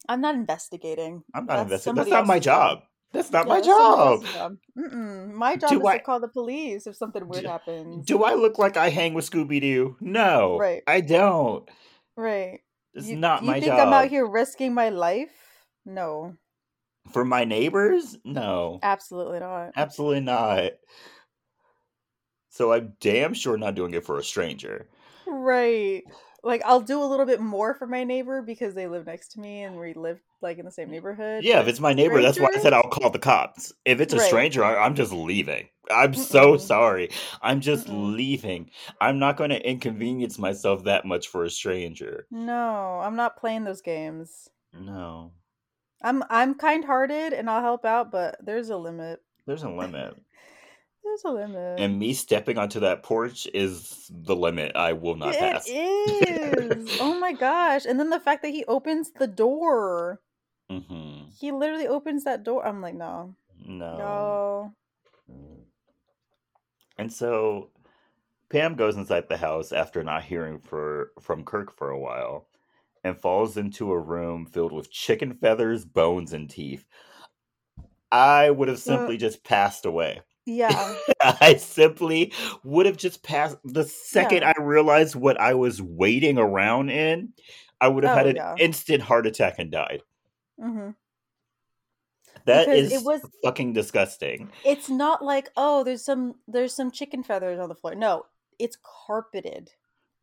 [0.07, 1.23] I'm not investigating.
[1.33, 1.95] I'm not investigating.
[1.95, 2.83] That's not my job.
[3.13, 4.57] That's not Yeah, my job.
[4.75, 8.05] My job Do is I- to call the police if something weird Do- happens.
[8.05, 9.95] Do I look like I hang with Scooby Doo?
[10.01, 10.57] No.
[10.59, 10.83] Right.
[10.87, 11.67] I don't.
[12.15, 12.59] right.
[12.93, 13.87] It's you, not you my think job.
[13.87, 15.29] I'm out here risking my life?
[15.85, 16.35] No,
[17.11, 18.17] For my neighbors?
[18.25, 18.79] No.
[18.83, 19.71] absolutely not.
[19.75, 20.71] Absolutely not.
[22.49, 24.89] So I'm damn sure not doing it for a stranger.
[25.27, 26.03] Right.
[26.43, 29.39] Like I'll do a little bit more for my neighbor because they live next to
[29.39, 31.45] me and we live like in the same neighborhood.
[31.45, 32.73] Yeah, if it's my neighbor, that's why I said?
[32.73, 33.73] I'll call the cops.
[33.85, 34.19] If it's a Right.
[34.19, 35.69] stranger, I, I'm just leaving.
[35.89, 36.57] I'm so Mm-mm.
[36.57, 37.09] sorry.
[37.41, 37.89] I'm just Mm-mm.
[37.89, 38.69] leaving.
[39.01, 42.27] I'm not going to inconvenience myself that much for a stranger.
[42.31, 44.49] No, I'm not playing those games.
[44.73, 45.33] No,
[46.01, 49.21] I'm I'm kind-hearted and I'll help out, but there's a limit.
[49.45, 50.15] there's a limit.
[51.07, 51.79] There's a limit.
[51.79, 54.75] And me stepping onto that porch is the limit.
[54.75, 55.67] I will not it pass.
[55.67, 56.97] is.
[56.99, 57.85] oh my gosh.
[57.85, 60.19] And then the fact that he opens the door.
[60.69, 62.67] hmm He literally opens that door.
[62.67, 63.35] I'm like, no.
[63.65, 63.97] No.
[63.97, 64.73] No.
[66.97, 67.69] And so
[68.49, 72.47] Pam goes inside the house after not hearing for from Kirk for a while
[73.03, 76.85] and falls into a room filled with chicken feathers, bones, and teeth.
[78.11, 80.21] I would have simply just passed away.
[80.47, 80.95] Yeah.
[81.21, 82.31] I simply
[82.63, 84.53] would have just passed the second Yeah.
[84.57, 87.33] I realized what I was waiting around in.
[87.81, 88.55] I would have Oh, had an yeah.
[88.57, 90.01] instant heart attack and died.
[90.59, 90.91] hmm
[92.45, 94.49] That Because is it was- fucking disgusting.
[94.63, 97.93] It's not like, oh, there's some there's some chicken feathers on the floor.
[97.95, 98.25] No,
[98.57, 99.71] it's carpeted.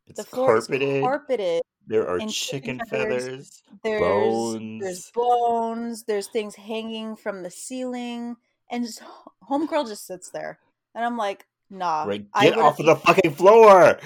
[0.07, 1.03] It's the floor carpeted.
[1.03, 1.63] carpeted.
[1.87, 4.83] there are chicken chicken feathers, feathers, There's bones.
[4.83, 6.05] there's bones.
[6.05, 8.37] There's things hanging from the ceiling,
[8.71, 9.03] and just
[9.49, 10.59] homegirl just sits there,
[10.95, 12.05] and I'm like, nah.
[12.05, 13.99] Right, get off of the fucking floor.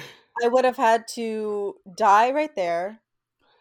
[0.42, 3.00] I would have had to die right there,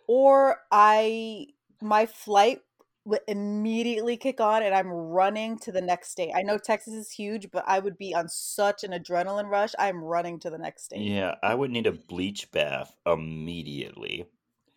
[0.07, 1.47] or I
[1.81, 2.61] my flight
[3.05, 6.33] would immediately kick on, and I'm running to the next state.
[6.35, 9.73] I know Texas is huge, but I would be on such an adrenaline rush.
[9.79, 11.01] I'm running to the next state.
[11.01, 14.25] Yeah, I would need a bleach bath immediately.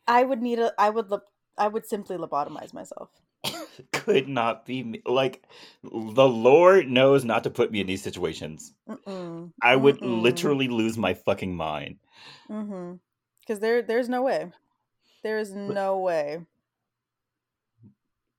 [0.07, 0.73] I would need a.
[0.79, 1.11] I would.
[1.11, 3.11] lop- I would simply lobotomize myself.
[3.93, 5.03] Could not be me.
[5.07, 5.45] Like
[5.83, 8.75] the Lord knows not to put me in these situations.
[8.89, 9.53] Mm-mm.
[9.63, 10.23] I would Mm-mm.
[10.23, 11.99] literally lose my fucking mind.
[12.51, 12.95] Mm-hmm.
[13.41, 14.51] Because there, there's no way.
[15.23, 16.41] There is no way.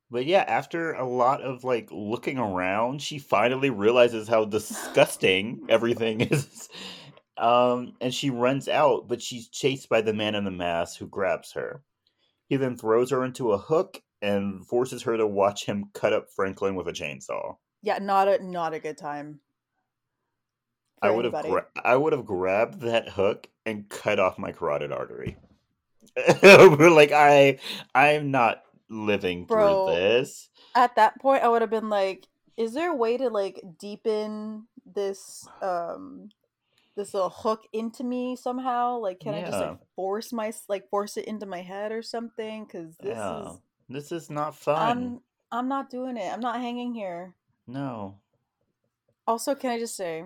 [0.09, 6.21] But yeah, after a lot of like looking around, she finally realizes how disgusting everything
[6.21, 6.69] is.
[7.37, 11.07] Um, and she runs out, but she's chased by the man in the mask who
[11.07, 11.81] grabs her.
[12.47, 16.27] He then throws her into a hook and forces her to watch him cut up
[16.35, 17.55] Franklin with a chainsaw.
[17.81, 19.39] Yeah, not a not a good time.
[21.01, 24.91] I would have gra- I would have grabbed that hook and cut off my carotid
[24.91, 25.37] artery.
[26.43, 27.59] We're like I
[27.95, 29.87] I'm not living Bro.
[29.87, 30.49] through this.
[30.75, 34.67] At that point, I would have been like, "Is there a way to like deepen
[34.85, 36.29] this um
[36.95, 38.97] this little hook into me somehow?
[38.97, 42.65] Like, can I just like force my like force it into my head or something?
[42.65, 43.41] Because this yeah.
[43.41, 44.77] is This is not fun.
[44.89, 46.31] I'm I'm not doing it.
[46.31, 47.33] I'm not hanging here.
[47.67, 48.15] No.
[49.27, 50.23] Also, can I just say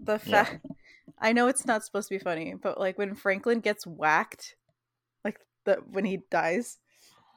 [0.00, 0.44] the Yeah.
[0.44, 0.66] fact
[1.18, 4.56] I know it's not supposed to be funny, but like when Franklin gets whacked,
[5.24, 6.78] like the when he dies,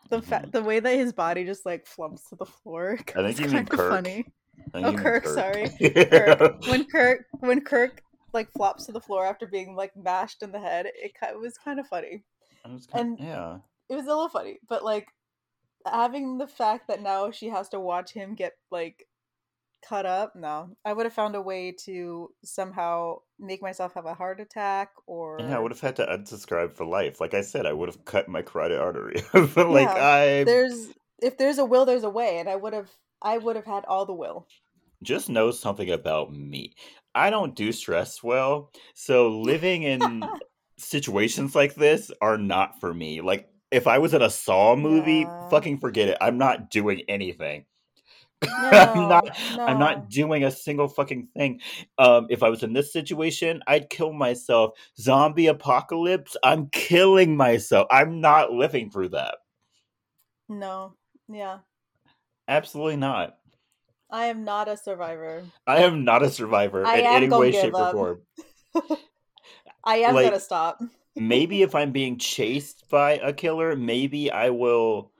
[0.10, 0.52] the fa- Mhm.
[0.52, 3.58] the way that his body just like flumps to the floor, I think you mean
[3.64, 3.90] of Kirk.
[3.92, 4.26] funny.
[4.74, 5.70] Oh, mean Kirk, sorry.
[5.80, 6.62] Kirk.
[6.68, 8.04] When Kirk when Kirk
[8.34, 11.58] like flops to the floor after being like mashed in the head, it, it was
[11.58, 12.24] kind of funny.
[12.66, 13.58] I was kind- and- yeah.
[13.88, 15.08] It was a little funny, but like
[15.86, 19.06] having the fact that now she has to watch him get like
[19.88, 24.14] cut up no i would have found a way to somehow make myself have a
[24.14, 27.22] heart attack or Yeah, I would have had to unsubscribe for life.
[27.22, 29.24] Like I said, I would have cut my carotid artery.
[29.32, 30.90] but like Yeah, I there's
[31.22, 32.90] if there's a will there's a way and i would have
[33.22, 34.48] i would have had all the will
[35.04, 36.74] just know something about me.
[37.16, 38.72] I don't do stress well.
[38.94, 40.30] So living in
[40.78, 43.22] situations like this are not for me.
[43.22, 45.50] Like if I was in a Saw movie, Yeah.
[45.50, 46.18] fucking forget it.
[46.22, 47.66] I'm not doing anything.
[48.46, 51.60] no, I'm not I'm not doing a single fucking thing.
[51.98, 54.72] Um, if I was in this situation, I'd kill myself.
[54.98, 57.88] Zombie apocalypse, I'm killing myself.
[57.92, 59.36] I'm not living through that.
[60.48, 60.94] no
[61.28, 61.60] yeah
[62.48, 63.36] Absolutely not.
[64.10, 67.76] i am not a survivor I am not a survivor I in any way, shape,
[67.76, 68.22] or form.
[69.84, 70.80] i am Like- gonna stop
[71.20, 75.12] Maybe if I'm being chased by a killer, maybe I will.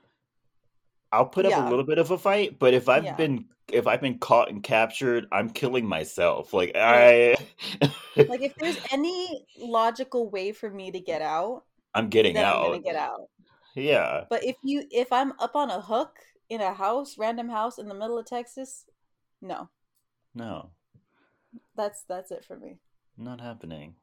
[1.12, 1.58] I'll put up Yeah.
[1.58, 3.16] a little bit of a fight, but if I've Yeah.
[3.16, 6.52] been if I've been caught and captured, I'm killing myself.
[6.52, 7.36] Like I,
[8.28, 12.60] like if there's any logical way for me to get out I'm getting then i'm
[12.60, 12.62] out.
[12.62, 13.28] gonna get out
[13.74, 16.16] Yeah, But if you if I'm up on a hook
[16.48, 18.86] in a house, random house in the middle of Texas,
[19.42, 19.68] no.
[20.34, 20.72] no,
[21.74, 22.78] That's that's it for me.
[23.16, 23.94] not happening.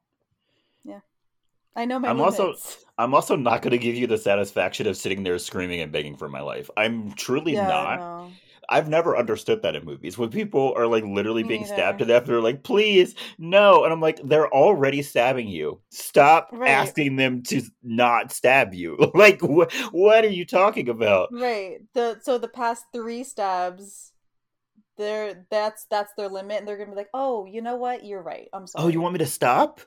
[1.78, 2.56] I know my I'm also-
[2.98, 6.18] I'm also not going to give you the satisfaction of sitting there screaming and begging
[6.18, 6.70] for my life.
[6.76, 8.00] I'm truly yeah, not.
[8.00, 8.32] no.
[8.70, 10.18] I've never understood that in movies.
[10.18, 11.74] When people are like literally Me being neither.
[11.76, 13.84] stabbed to death, they're like, please, no.
[13.86, 15.80] And I'm like, they're already stabbing you.
[15.90, 16.70] Stop Right.
[16.70, 18.98] asking them to not stab you.
[19.14, 21.30] like, wh- what are you talking about?
[21.32, 21.78] Right.
[21.94, 24.12] The so the past three stabs,
[24.98, 28.04] they're that's that's their limit, and they're gonna be like, oh, you know what?
[28.04, 28.50] You're right.
[28.52, 28.84] I'm sorry.
[28.86, 29.80] Oh, you want me to stop?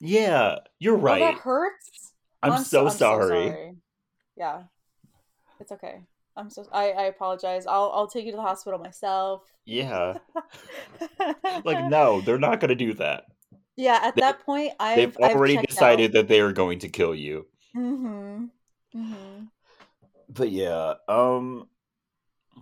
[0.00, 1.20] Yeah, you're Oh, right.
[1.20, 2.12] that hurts.
[2.42, 3.74] I'm, so, sorry.
[4.36, 4.62] Yeah.
[5.60, 6.00] It's okay.
[6.36, 7.66] I'm so I, I apologize.
[7.66, 9.42] I'll I'll take you to the hospital myself.
[9.64, 10.18] Yeah.
[11.64, 13.24] like no, they're not going to do that.
[13.74, 17.14] Yeah, at They- that point, I've They've already decided that they are going to kill
[17.14, 17.46] you.
[17.74, 18.44] Mm-hmm.
[18.94, 19.44] Mm-hmm.
[20.28, 21.68] But yeah, um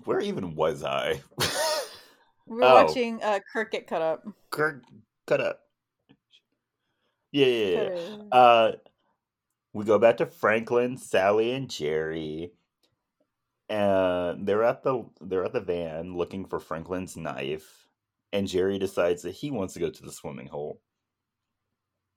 [0.04, 1.20] where even was I?
[2.46, 2.84] We're Oh.
[2.84, 4.24] watching uh, Kirk get cut up.
[4.50, 4.84] Kirk
[5.26, 5.60] cut up.
[7.34, 7.90] Yeah, yeah, yeah.
[8.32, 8.72] Uh
[9.74, 12.52] we go back to Franklin, Sally, and Jerry.
[13.68, 17.86] And they're at the they're at the van looking for Franklin's knife.
[18.32, 20.80] And Jerry decides that he wants to go to the swimming hole.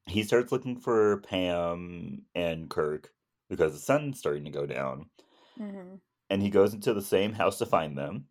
[0.07, 3.13] He starts looking for Pam and Kirk
[3.49, 5.11] because the sun's starting to go down.
[5.59, 6.01] Mhm.
[6.29, 8.29] And he goes into the same house to find them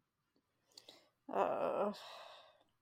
[1.32, 1.92] Uh,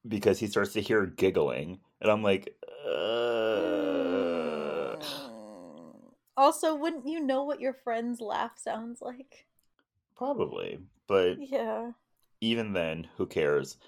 [0.07, 1.81] because he starts to hear giggling.
[2.01, 3.74] And I'm like, uh...
[6.45, 9.47] Also, wouldn't you know what your friend's laugh sounds like?
[10.15, 10.79] Probably.
[11.07, 11.93] But Yeah.
[12.43, 13.79] even then, who cares?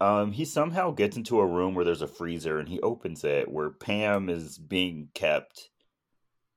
[0.00, 3.50] Um, he somehow gets into a room where there's a freezer and he opens it
[3.50, 5.70] where Pam is being kept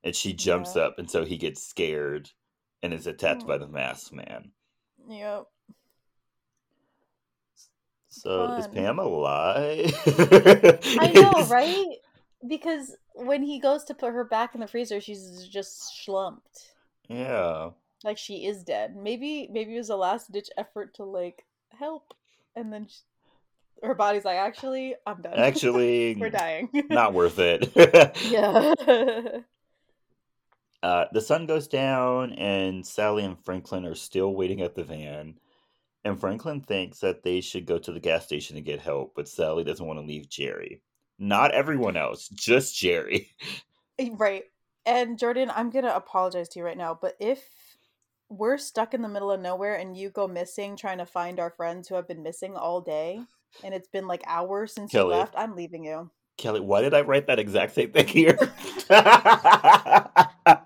[0.04, 0.84] and she jumps Yeah.
[0.84, 2.30] up and so he gets scared
[2.84, 3.48] and is attacked Mm.
[3.48, 4.52] by the masked man.
[5.10, 5.48] Yep.
[8.10, 8.76] So is Fun.
[8.76, 9.92] Pam alive?
[11.00, 11.98] I know, right?
[12.48, 16.74] Because when he goes to put her back in the freezer, she's just slumped.
[17.08, 17.70] Yeah.
[18.04, 18.96] Like she is dead.
[18.96, 22.14] Maybe maybe it was a last ditch effort to like help,
[22.56, 23.00] and then sh
[23.82, 25.34] her body's like, actually, I'm done.
[25.34, 26.70] Actually, we're dying.
[26.90, 27.70] not worth it.
[28.30, 28.74] yeah.
[30.82, 35.38] Uh, the sun goes down, and Sally and Franklin are still waiting at the van.
[36.06, 39.30] And Franklin thinks that they should go to the gas station to get help, but
[39.30, 40.82] Sally doesn't want to leave Jerry.
[41.20, 43.30] Not everyone else, just Jerry.
[44.00, 44.44] Eh, right.
[44.86, 47.44] And Jordan, I'm gonna apologize to you right now, but if
[48.30, 51.52] we're stuck in the middle of nowhere and you go missing trying to find our
[51.52, 53.22] friends who have been missing all day,
[53.64, 55.14] and it's been like hours since Kelley.
[55.14, 56.10] you left, I'm leaving you.
[56.38, 58.38] Kelley, why did I write that exact same thing here?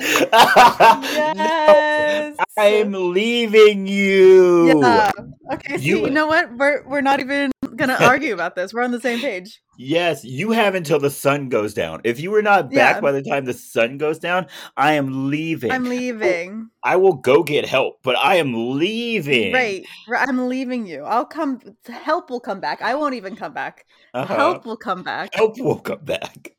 [0.00, 2.36] Yes.
[2.38, 4.80] No, I'm leaving you.
[4.80, 5.10] Yeah.
[5.52, 5.76] Okay.
[5.76, 6.56] So You- you, know what?
[6.56, 8.72] We're we're not even gonna argue about this.
[8.74, 9.60] We're on the same page.
[9.78, 12.02] Yes, you have until the sun goes down.
[12.04, 13.00] If you are not back Yeah.
[13.00, 14.46] by the time the sun goes down,
[14.76, 15.70] I am leaving.
[15.72, 16.68] I'm leaving.
[16.82, 19.52] I will go get help, but I am leaving.
[19.52, 19.86] Right.
[20.08, 21.04] Right, I'm leaving you.
[21.04, 21.60] I'll come.
[21.88, 22.82] Help will come back.
[22.82, 23.86] I won't even come back.
[24.12, 24.34] Uh-huh.
[24.34, 25.34] Help will come back.
[25.34, 26.52] Help will come back.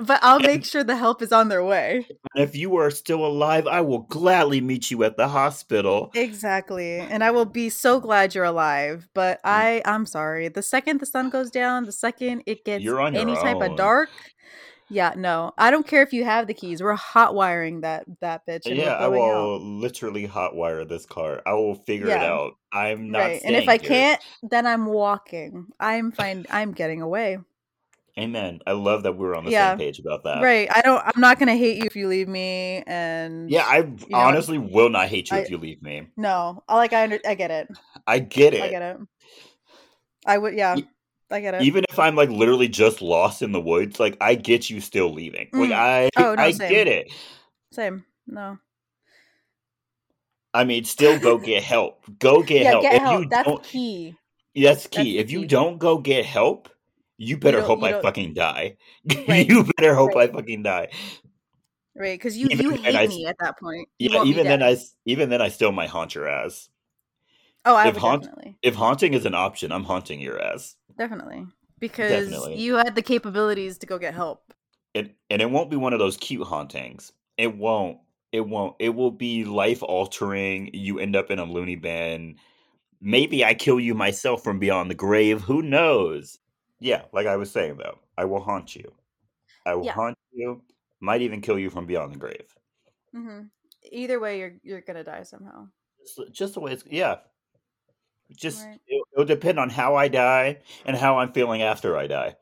[0.00, 2.06] But I'll make sure the help is on their way.
[2.36, 6.10] If you are still alive, I will gladly meet you at the hospital.
[6.14, 7.00] Exactly.
[7.00, 9.08] And I will be so glad you're alive.
[9.14, 9.40] But mm.
[9.44, 10.48] I I'm sorry.
[10.48, 13.72] The second the sun goes down, the second it gets any type own.
[13.72, 14.10] of dark.
[14.90, 15.52] Yeah, no.
[15.58, 16.82] I don't care if you have the keys.
[16.82, 18.64] We're hot wiring that that bitch.
[18.64, 19.42] And yeah, I going out.
[19.42, 21.42] will literally hotwire this car.
[21.44, 22.54] I will figure it out.
[22.72, 23.40] I'm not right.
[23.44, 23.88] And if I here.
[23.88, 25.66] can't, then I'm walking.
[25.78, 26.46] I'm fine.
[26.50, 27.38] I'm getting away.
[28.18, 28.60] Amen.
[28.66, 29.70] I love that we're on the Yeah.
[29.70, 30.42] same page about that.
[30.42, 30.68] right.
[30.74, 31.00] I don't.
[31.04, 32.82] I'm not gonna hate you if you leave me.
[32.86, 36.08] And Yeah, I know, honestly will not hate you I- if you leave me.
[36.16, 36.62] no.
[36.68, 36.92] I like.
[36.92, 37.68] I under, I get it.
[38.06, 38.62] I get it.
[38.62, 38.96] I get it.
[40.26, 40.54] I would.
[40.54, 40.76] Yeah.
[41.30, 41.62] I get it.
[41.62, 45.12] Even if I'm like literally just lost in the woods, like I get you still
[45.12, 45.48] leaving.
[45.52, 45.72] Like Mm.
[45.72, 46.70] I Oh, no, I same.
[46.70, 47.12] get it.
[47.72, 48.04] Same.
[48.26, 48.58] No.
[50.54, 52.02] I mean, still go get help.
[52.18, 52.70] Go get yeah.
[52.70, 52.82] help.
[52.82, 53.22] Get if help.
[53.22, 54.16] you That's don't key.
[54.56, 55.12] that's That's key.
[55.12, 56.68] the if you don't go get help,
[57.18, 58.76] you better don't- hope you I fucking die.
[59.28, 59.46] Right.
[59.48, 60.30] you better hope Right.
[60.30, 60.88] I fucking die.
[61.96, 62.18] Right.
[62.18, 63.88] Because you Even you hate I me at that point.
[63.98, 66.68] You Yeah, even then I even then I still might haunt your ass.
[67.64, 68.56] Oh, I if haunt- definitely.
[68.62, 70.76] If haunting is an option, I'm haunting your ass.
[70.96, 71.46] Definitely.
[71.80, 72.56] Because Definitely.
[72.60, 74.52] you had the capabilities to go get help.
[74.94, 77.12] And and it won't be one of those cute hauntings.
[77.36, 77.98] It won't.
[78.32, 78.76] It won't.
[78.78, 80.70] It will be life altering.
[80.74, 82.36] You end up in a loony bin.
[83.00, 85.40] Maybe I kill you myself from beyond the grave.
[85.42, 86.38] Who knows?
[86.80, 88.96] Yeah, like I was saying though, I will haunt you.
[89.66, 89.92] I will Yeah.
[89.92, 90.64] haunt you.
[91.00, 92.56] Might even kill you from beyond the grave.
[93.12, 93.42] hmm
[93.92, 95.68] Either way, you're you're gonna die somehow.
[96.00, 97.20] Just, just the way it's yeah.
[98.34, 98.80] Just Right.
[98.86, 102.36] it'll, it'll depend on how I die and how I'm feeling after I die.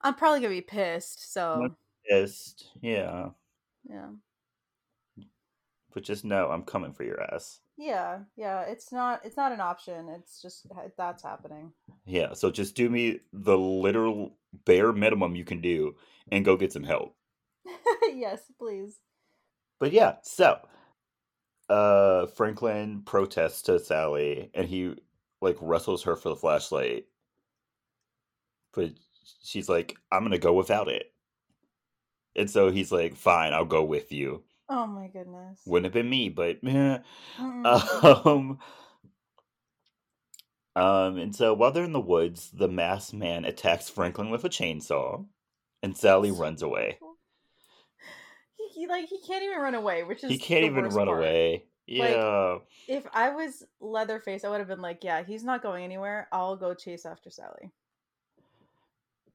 [0.00, 1.32] I'm probably gonna be pissed.
[1.32, 1.74] So
[2.08, 3.30] pissed, yeah,
[3.84, 4.10] yeah,
[5.92, 7.60] but just know I'm coming for your ass.
[7.78, 8.62] Yeah, yeah.
[8.62, 10.08] It's not it's not an option.
[10.08, 10.66] It's just
[10.96, 11.72] that's happening.
[12.04, 15.94] Yeah, so just do me the literal bare minimum you can do
[16.32, 17.14] and go get some help.
[18.14, 18.98] yes, please.
[19.78, 20.58] But yeah, so
[21.68, 24.96] uh Franklin protests to Sally and he
[25.40, 27.06] like wrestles her for the flashlight.
[28.74, 28.90] But
[29.44, 31.12] she's like, I'm gonna go without it.
[32.34, 34.42] And so he's like, Fine, I'll go with you.
[34.68, 35.60] Oh my goodness.
[35.66, 36.58] Wouldn't have been me, but.
[37.64, 38.58] Um,
[40.76, 44.48] um, and so while they're in the woods, the masked man attacks Franklin with a
[44.48, 45.24] chainsaw,
[45.82, 46.98] and Sally runs away.
[48.56, 51.20] He, he like he can't even run away, which is He can't even run part.
[51.20, 51.64] away.
[51.88, 52.58] Like, Yeah.
[52.86, 56.28] If I was Leatherface, I would have been like, "Yeah, he's not going anywhere.
[56.32, 57.70] I'll go chase after Sally."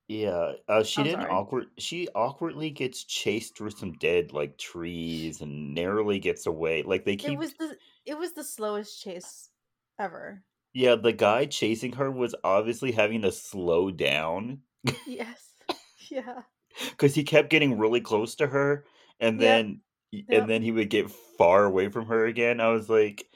[0.08, 1.30] Yeah, uh, she I'm didn't sorry.
[1.30, 1.68] awkward.
[1.78, 6.84] She awkwardly gets chased through some dead like trees and narrowly gets away.
[6.84, 7.39] Like they It keep.
[7.39, 9.49] was the it was the slowest chase
[9.97, 10.45] ever.
[10.74, 14.64] Yeah, the guy chasing her was obviously having to slow down
[15.06, 15.56] Yes.
[16.12, 16.43] Yeah.
[16.91, 18.86] because he kept getting really close to her,
[19.20, 19.41] and Yep.
[19.41, 19.82] then
[20.28, 20.28] Yep.
[20.32, 22.60] and then he would get far away from her again.
[22.60, 23.30] I was like,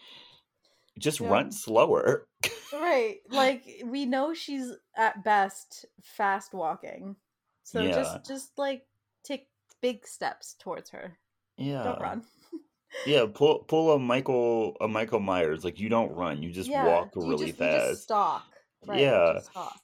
[1.00, 1.22] just Yeah.
[1.22, 2.28] run slower.
[2.74, 3.18] Right.
[3.30, 7.16] Like we know she's at best fast walking.
[7.64, 7.92] So Yeah.
[7.92, 8.86] just just like
[9.24, 9.48] take
[9.82, 11.18] big steps towards her.
[11.58, 12.24] Yeah, Don't run.
[13.06, 13.26] yeah.
[13.34, 15.64] Pull pull a Michael a Michael Myers.
[15.64, 16.86] Like you don't run, you just yeah.
[16.86, 18.04] walk you really just, You just fast.
[18.04, 18.46] stalk.
[18.86, 19.00] Right.
[19.02, 19.34] Yeah.
[19.36, 19.80] just stalk.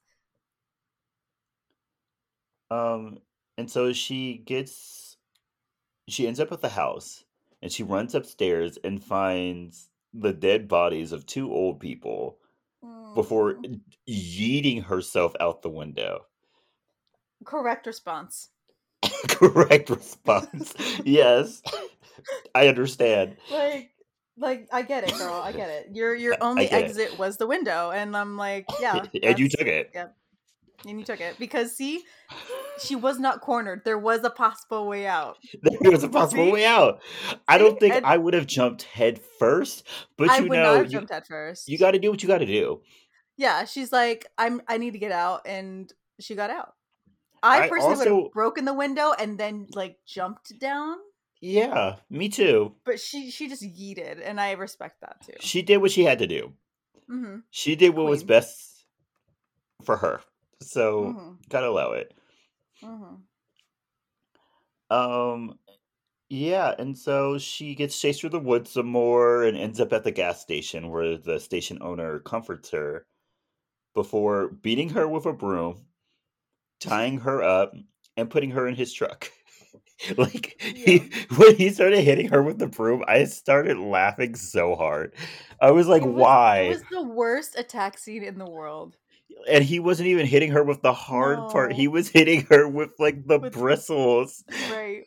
[2.72, 3.20] Um,
[3.58, 5.18] and so she gets,
[6.10, 7.24] she ends up at the house,
[7.62, 12.38] and she runs upstairs and finds the dead bodies of two old people
[13.16, 13.82] before Mm.
[14.08, 16.26] yeeting herself out the window.
[17.46, 18.50] Correct response.
[19.30, 20.74] Correct response.
[21.06, 21.62] yes,
[22.56, 23.38] I understand.
[23.52, 23.92] Like
[24.38, 25.34] like I get it, girl.
[25.34, 25.90] I get it.
[25.94, 26.86] Your your only get it.
[26.86, 29.04] exit was the window, and I'm like, yeah.
[29.24, 29.92] and you took it.
[29.94, 30.16] Yep.
[30.88, 32.04] And you took it because see,
[32.80, 33.84] she was not cornered.
[33.86, 35.38] There was a possible way out.
[35.82, 36.52] There was a possible See?
[36.52, 37.02] way out.
[37.48, 40.82] I don't think And- I would have jumped head first, but I you would know,
[40.82, 41.70] you, jumped at first.
[41.70, 42.82] you got to do what you got to do.
[43.38, 44.62] yeah, she's like, I'm.
[44.68, 46.74] I need to get out, and she got out.
[47.42, 50.98] I I personally would have broken the window and then like jumped down,
[51.42, 52.76] Yeah, me too.
[52.86, 55.34] but she she just yeeted, and I respect that too.
[55.40, 56.54] She did what she had to do.
[57.08, 58.86] hmm She did what was best
[59.84, 60.22] for her.
[60.62, 62.14] So hmm gotta allow it.
[62.82, 63.16] hmm
[64.90, 65.60] Um
[66.30, 70.04] yeah, and so she gets chased through the woods some more and ends up at
[70.04, 73.06] the gas station where the station owner comforts her
[73.94, 75.86] before beating her with a broom,
[76.80, 77.74] tying her up,
[78.18, 79.30] and putting her in his truck.
[80.18, 80.98] like he
[81.36, 85.14] when he started hitting her with the broom, I started laughing so hard.
[85.62, 86.60] I was like, It was- why?
[86.62, 88.98] It was the worst attack scene in the world.
[89.48, 91.74] And he wasn't even hitting her with the hard part.
[91.74, 94.44] He was hitting her with like the With- bristles.
[94.72, 95.04] Right.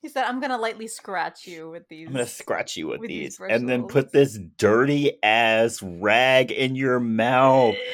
[0.00, 3.08] He said, "I'm gonna lightly scratch you with these." I'm gonna scratch you with, with
[3.08, 7.76] these these, and then put this dirty ass rag in your mouth.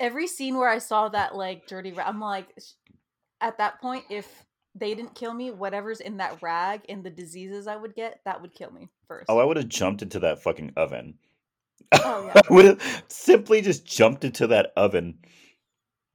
[0.00, 2.46] Every scene where I saw that like dirty, ra- I'm like,
[3.40, 7.66] at that point, if they didn't kill me, whatever's in that rag and the diseases
[7.66, 9.26] I would get, that would kill me oh, first.
[9.28, 11.14] Oh, I would have jumped into that fucking oven.
[11.92, 12.42] Oh, yeah.
[12.48, 15.18] I would have simply just jumped into that oven.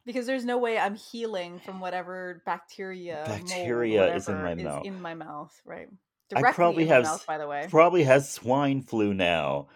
[0.05, 4.86] because there's no way I'm healing from whatever bacteria, Bacteria is in whatever my mouth.
[4.86, 5.88] in my mouth, right?
[6.36, 7.67] I probably in my have mouth, by the way.
[7.70, 9.67] Probably has swine flu now.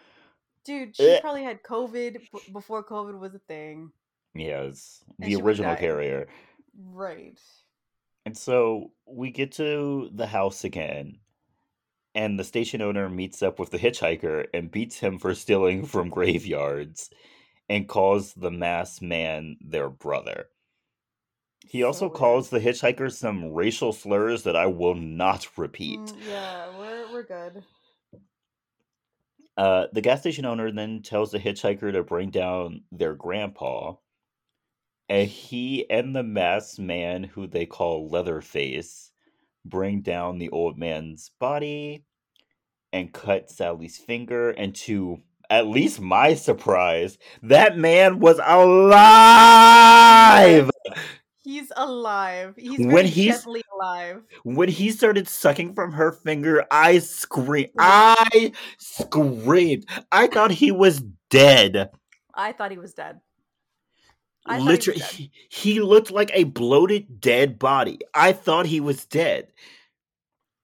[0.65, 1.19] Dude, she Eh.
[1.21, 3.91] probably had COVID b- before COVID was a thing.
[4.35, 6.27] Yes, And the original carrier.
[6.75, 7.39] Right.
[8.25, 11.19] And so we get to the house again,
[12.15, 16.09] and the station owner meets up with the hitchhiker and beats him for stealing from
[16.09, 17.09] graveyards
[17.69, 20.49] and calls the masked man their brother.
[21.65, 22.11] He So also weird.
[22.11, 26.13] calls the hitchhiker some racial slurs that I will not repeat.
[26.13, 27.63] Mm, yeah, we're we're good.
[29.57, 33.95] Uh, the gas station owner then tells the hitchhiker to bring down their grandpa,
[35.07, 39.12] and he and the masked man, who they call Leatherface,
[39.65, 42.03] bring down the old man's body
[42.91, 44.51] and cut Sally's finger.
[44.51, 50.69] And to at least my surprise, that man was alive.
[51.43, 52.53] He's alive.
[52.57, 53.45] He's When he's-
[53.75, 54.21] alive.
[54.43, 57.71] When he started sucking from her finger, I screamed.
[57.77, 59.85] I screamed.
[60.11, 61.89] I thought he was dead.
[62.33, 63.19] I thought he was dead.
[64.45, 67.99] I he Literally, he, he looked like a bloated dead body.
[68.13, 69.47] I thought he was dead.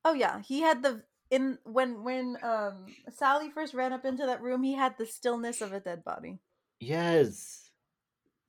[0.05, 4.41] Oh yeah, he had the in when when um Sally first ran up into that
[4.41, 6.39] room, he had the stillness of a dead body.
[6.79, 7.69] Yes,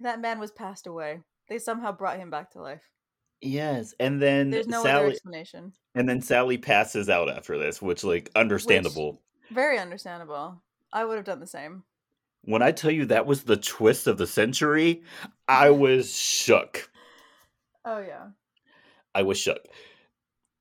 [0.00, 1.20] That man was passed away.
[1.48, 2.82] They somehow brought him back to life.
[3.40, 3.92] yes.
[3.98, 5.72] And then There's no other explanation.
[5.96, 9.20] and then Sally passes out after this, which like understandable.
[9.50, 10.62] Very understandable.
[10.92, 11.82] I would have done the same.
[12.42, 15.02] When I tell you that was the twist of the century,
[15.46, 16.90] I was shook.
[17.84, 18.28] Oh yeah.
[19.14, 19.66] I was shook.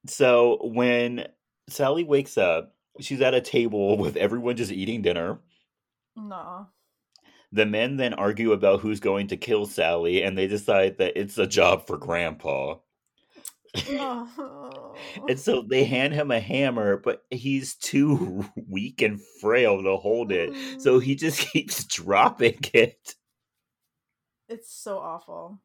[0.07, 1.27] So when
[1.69, 5.39] Sally wakes up, she's at a table with everyone just eating dinner.
[6.15, 6.67] No.
[7.51, 11.37] The men then argue about who's going to kill Sally, and they decide that it's
[11.37, 12.75] a job for Grandpa.
[13.89, 14.95] No.
[15.27, 20.31] And so they hand him a hammer, but he's too weak and frail to hold
[20.31, 20.81] it.
[20.81, 21.05] So mm-hmm.
[21.05, 23.15] he just keeps dropping it.
[24.47, 25.61] It's so awful.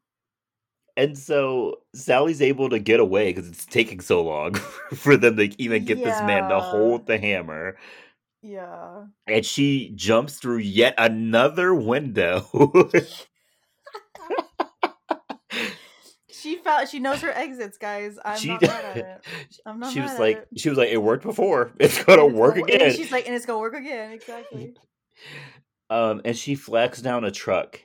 [0.97, 4.55] And so Sally's able to get away because it's taking so long
[4.95, 7.77] for them to even get this man to hold the hammer.
[8.43, 9.07] Yeah.
[9.27, 12.47] And she jumps through yet another window.
[16.45, 18.19] She found she knows her exits, guys.
[18.23, 19.27] I'm she not mad at it.
[19.67, 20.61] I'm not she was at like it.
[20.61, 21.73] she was like it worked before.
[21.81, 22.95] It's gonna it's work gonna- again.
[22.95, 24.13] She's like, and it's gonna work again.
[24.13, 24.77] Exactly.
[25.91, 27.79] Um, and she flags down a truck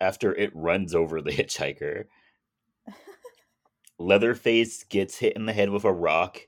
[0.00, 2.04] after it runs over the hitchhiker.
[3.98, 6.40] Leatherface gets hit in the head with a rock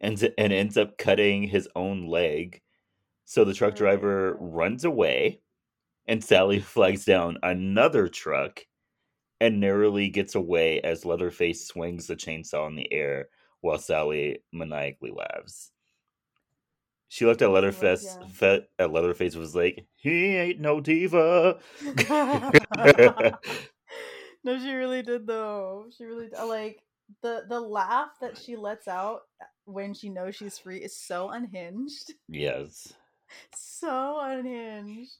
[0.00, 2.60] and, and ends up cutting his own leg.
[3.24, 5.40] So the truck driver runs away,
[6.06, 8.64] and Sally flags down another truck
[9.40, 13.28] and narrowly gets away as Leatherface swings the chainsaw in the air
[13.60, 15.70] while Sally maniacally laughs.
[17.08, 18.26] She looked at Leatherface yeah.
[18.28, 21.58] fe- at Leatherface was like, "He ain't no diva."
[24.44, 25.86] no, she really did though.
[25.96, 26.82] She really like
[27.22, 31.30] the the laugh that she lets out uh, when she knows she's free is so
[31.30, 32.12] unhinged.
[32.28, 32.92] yes,
[33.54, 35.16] So unhinged.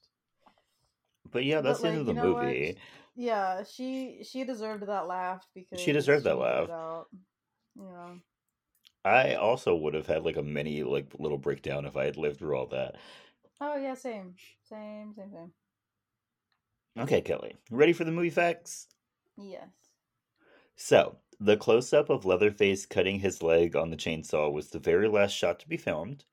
[1.31, 2.77] but yeah, that's But, the end of the know what?
[3.21, 6.69] Yeah, she she deserved that laugh because she deserved that she laugh.
[7.75, 8.15] Yeah.
[9.05, 12.39] I also would have had like a mini like little breakdown if I had lived
[12.39, 12.95] through all that.
[13.61, 14.37] Oh yeah, same.
[14.63, 15.53] Same, same, same.
[16.97, 18.87] Okay, Kelley, ready for the movie facts?
[19.37, 19.69] Yes.
[20.77, 25.09] So, the close up of Leatherface cutting his leg on the chainsaw was the very
[25.09, 26.25] last shot to be filmed,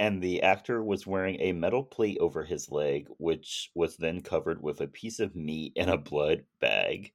[0.00, 4.62] and the actor was wearing a metal plate over his leg, which was then covered
[4.62, 7.14] with a piece of meat and a blood bag.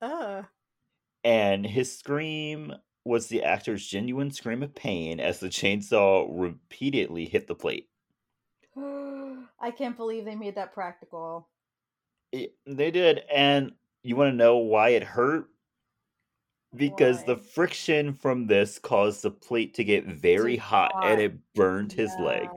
[0.00, 0.44] Uh
[1.24, 7.46] And his scream was the actor's genuine scream of pain as the chainsaw repeatedly hit
[7.46, 7.90] the plate.
[8.76, 11.50] I can't believe they made that practical.
[12.32, 15.50] It- they did, and you want to know why it hurt?
[16.74, 21.06] Because the friction from this caused the plate to get very hot, hot.
[21.06, 22.48] and it burned his leg.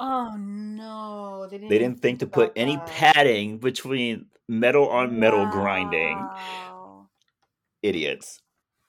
[0.00, 1.68] Oh no, they didn't.
[1.68, 6.26] They didn't think to put about any padding between metal on metal grinding.
[7.82, 8.40] Idiots.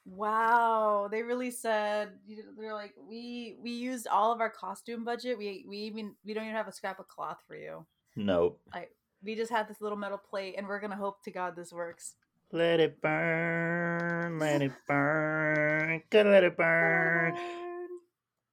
[0.06, 2.14] Wow, they really said
[2.58, 5.38] they're like we we used all of our costume budget.
[5.38, 7.86] We we even we don't even have a scrap of cloth for you.
[8.16, 8.60] Nope.
[8.74, 8.88] I
[9.22, 12.16] We just have this little metal plate, and we're gonna hope to God this works.
[12.54, 17.38] Let it burn, let it burn, gotta let it burn.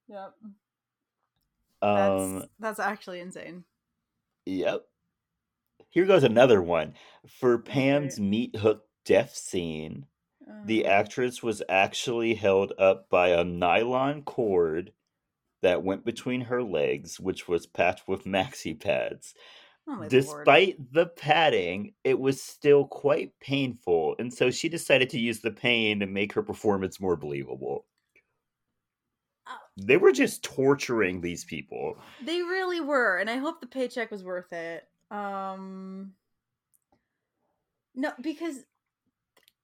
[0.07, 0.33] Yep,
[1.81, 3.65] that's Um, that's actually insane.
[4.45, 4.85] Yep.
[5.89, 6.93] Here goes another one.
[7.27, 10.05] For Pam's meat hook death scene,
[10.65, 14.93] the Uh, actress was actually held up by a nylon cord
[15.61, 19.33] that went between her legs, which was patched with maxi pads.
[19.89, 20.09] Oh my lord.
[20.09, 25.51] Despite the padding, it was still quite painful, and so she decided to use the
[25.51, 27.85] pain to make her performance more believable.
[29.47, 29.57] Oh.
[29.77, 31.97] They were just torturing these people.
[32.23, 34.87] They really were, and I hope the paycheck was worth it.
[35.11, 36.13] Um
[37.95, 38.57] No, because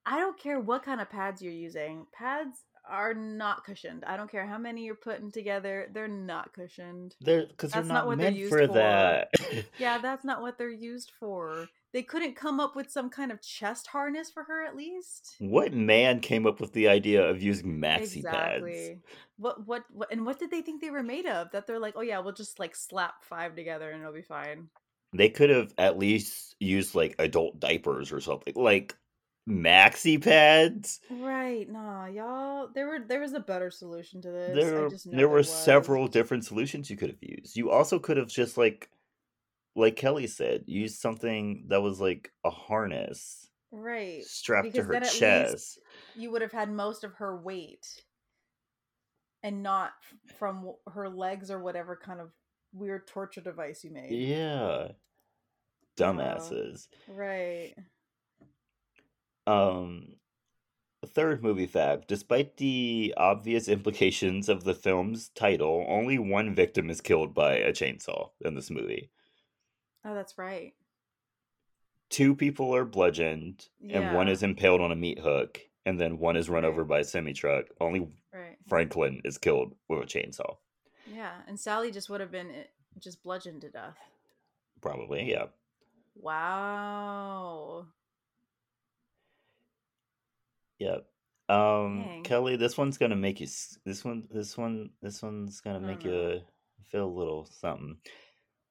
[0.06, 2.08] I don't care what kind of pads you're using.
[2.14, 2.58] Pads
[2.90, 4.04] are not cushioned.
[4.06, 7.16] I don't care how many you're putting together, they're not cushioned.
[7.22, 8.74] They're because they're That's not not, what they're meant used for for.
[8.74, 9.30] that.
[9.78, 11.68] Yeah, that's not what they're used for.
[11.94, 15.36] They couldn't come up with some kind of chest harness for her at least.
[15.40, 18.92] what man came up with the idea of using maxi pads?
[19.38, 21.52] What, what what and what did they think they were made of?
[21.52, 24.70] That they're like, "Oh yeah, we'll just like slap five together and it'll be fine."
[25.14, 28.54] They could have at least used like adult diapers or something.
[28.56, 28.96] Like
[29.48, 31.00] maxi pads.
[31.10, 32.70] Right, nah, y'all.
[32.74, 34.56] There were there was a better solution to this.
[34.56, 35.52] There, I just know there were was.
[35.52, 37.56] several different solutions you could have used.
[37.56, 38.90] You also could have just like,
[39.76, 45.80] like Kelley said, used something that was like a harness right strapped to her chest.
[46.16, 47.86] you would have had most of her weight,
[49.44, 49.92] and not
[50.38, 52.32] from her legs or whatever kind of
[52.74, 54.12] weird torture device you made.
[54.12, 54.90] Yeah,
[55.98, 56.88] dumbasses.
[57.08, 57.74] Right.
[59.48, 60.16] Um,
[61.06, 67.02] third movie fact: despite the obvious implications of the film's title, only one victim is
[67.02, 69.10] killed by a chainsaw in this movie.
[70.04, 70.74] Oh, that's right.
[72.10, 76.36] Two people are bludgeoned, and one is impaled on a meat hook, and then one
[76.36, 76.70] is run Right.
[76.70, 77.66] over by a semi truck.
[77.82, 78.58] Only Right.
[78.68, 80.58] Franklin is killed with a chainsaw.
[81.08, 82.64] Yeah, and Sally just would have been eh,
[83.00, 83.98] just bludgeoned to death.
[84.82, 85.46] Probably, yeah.
[86.16, 87.88] Wow.
[90.80, 91.06] Yep.
[91.48, 92.24] Um, Dang.
[92.24, 93.48] Kelley, this one's gonna make you.
[93.86, 96.12] This one, this one, this one's gonna Oh, make no.
[96.12, 96.42] you
[96.92, 97.98] feel a little something.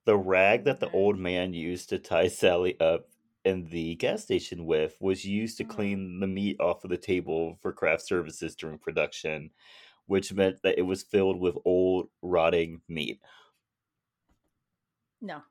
[0.07, 3.09] The rag that the old man used to tie Sally up
[3.45, 5.69] in the gas station with was used to Mhm.
[5.69, 9.51] clean the meat off of the table for craft services during production,
[10.07, 13.21] which meant that it was filled with old rotting meat.
[15.21, 15.43] No.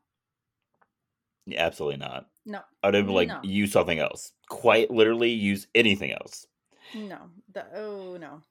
[1.45, 2.29] Yeah, Absolutely not.
[2.45, 2.61] No.
[2.83, 3.39] I'd have been like, No.
[3.43, 4.33] use something else.
[4.49, 6.45] Quite literally, use anything else.
[6.93, 7.17] No.
[7.53, 8.41] The oh no.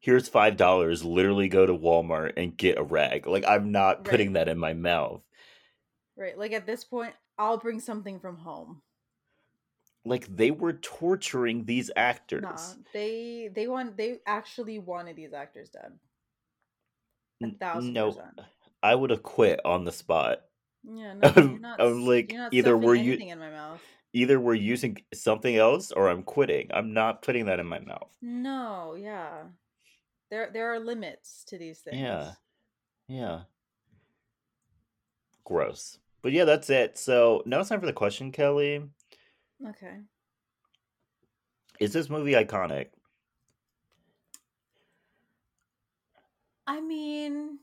[0.00, 4.28] here's five dollars literally go to walmart and get a rag like i'm not putting
[4.28, 4.34] Right.
[4.46, 5.22] that in my mouth
[6.18, 6.36] Right.
[6.38, 8.80] Like at this point, I'll bring something from home.
[10.04, 12.56] like they were torturing these actors Nah.
[12.94, 15.92] They they want they actually wanted these actors dead.
[17.42, 18.40] A thousand no percent.
[18.82, 20.40] i would have quit on the spot
[20.88, 23.38] Yeah, no, I'm- you're not, I'm like, you're not either stuffing we're u- anything in
[23.38, 23.80] my mouth.
[24.12, 28.10] either we're using something else or i'm quitting i'm not putting that in my mouth
[28.22, 29.42] No, yeah.
[30.30, 31.98] There there are limits to these things.
[31.98, 32.32] Yeah.
[33.08, 33.40] yeah
[35.44, 38.82] gross but yeah that's it so now it's time for the question kelley
[39.68, 39.98] Okay.
[41.80, 42.88] is this movie iconic
[46.68, 47.60] I mean,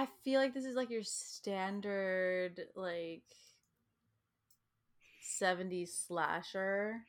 [0.00, 3.20] I feel like this is like your standard like
[5.20, 7.02] 70s slasher.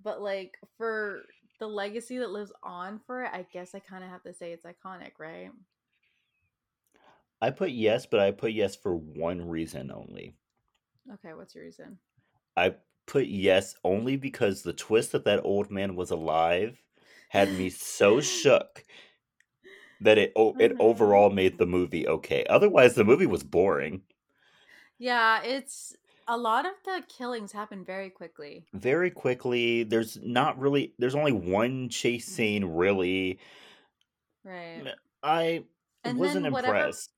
[0.00, 1.22] But like for
[1.58, 4.52] the legacy that lives on for it, I guess I kind of have to say
[4.52, 5.50] it's iconic, right?
[7.42, 10.36] i put yes but i put yes for one reason only
[11.12, 11.98] Okay, what's your reason?
[12.56, 12.74] I
[13.06, 16.82] put yes only because the twist that that old man was alive
[17.28, 18.84] had me so shook
[20.04, 20.80] that it o- it Mhm.
[20.80, 22.44] overall made the movie okay.
[22.46, 24.02] Otherwise, the movie was boring.
[24.98, 25.94] Yeah, it's
[26.26, 28.66] a lot of the killings happen very quickly.
[28.72, 33.38] Very quickly, there's not really there's only one chase scene really.
[34.44, 34.88] Right.
[35.22, 35.66] I
[36.04, 37.12] And wasn't then whatever impressed.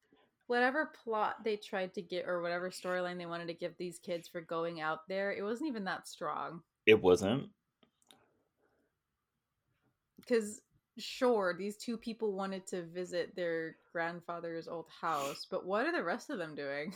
[0.46, 4.28] whatever plot they tried to get or whatever storyline they wanted to give these kids
[4.28, 6.64] for going out there, it wasn't even that strong.
[6.86, 7.52] It wasn't.
[10.16, 10.60] Because
[10.98, 16.02] sure, these two people wanted to visit their grandfather's old house, but what are the
[16.02, 16.94] rest of them doing?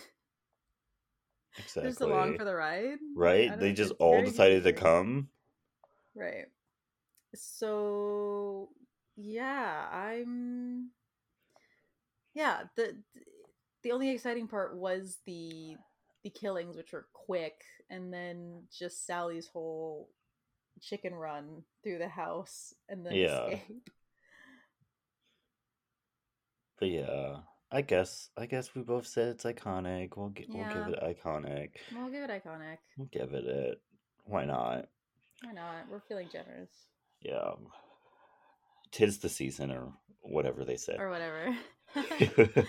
[1.58, 1.82] Exactly.
[1.90, 3.58] Just along for the ride, right?
[3.58, 5.28] They just all decided to come.
[6.14, 6.46] Right.
[7.34, 8.68] So
[9.16, 10.90] yeah, I'm
[12.34, 12.96] yeah, the
[13.82, 15.76] the only exciting part was the
[16.22, 20.08] the killings which were quick and then just Sally's whole
[20.80, 23.46] chicken run through the house and then Yeah.
[23.48, 23.90] escape.
[26.78, 27.36] But yeah,
[27.70, 30.16] I guess I guess we both said it's iconic.
[30.16, 31.72] We'll gi- we'll give it iconic.
[31.94, 32.78] We'll give it iconic.
[32.96, 33.82] We'll give it it.
[34.24, 34.88] Why not?
[35.44, 35.88] Why not?
[35.90, 36.70] We're feeling generous.
[37.20, 37.52] Yeah.
[38.92, 39.92] Tis the season or
[40.22, 40.96] whatever they say.
[40.98, 41.54] Or whatever.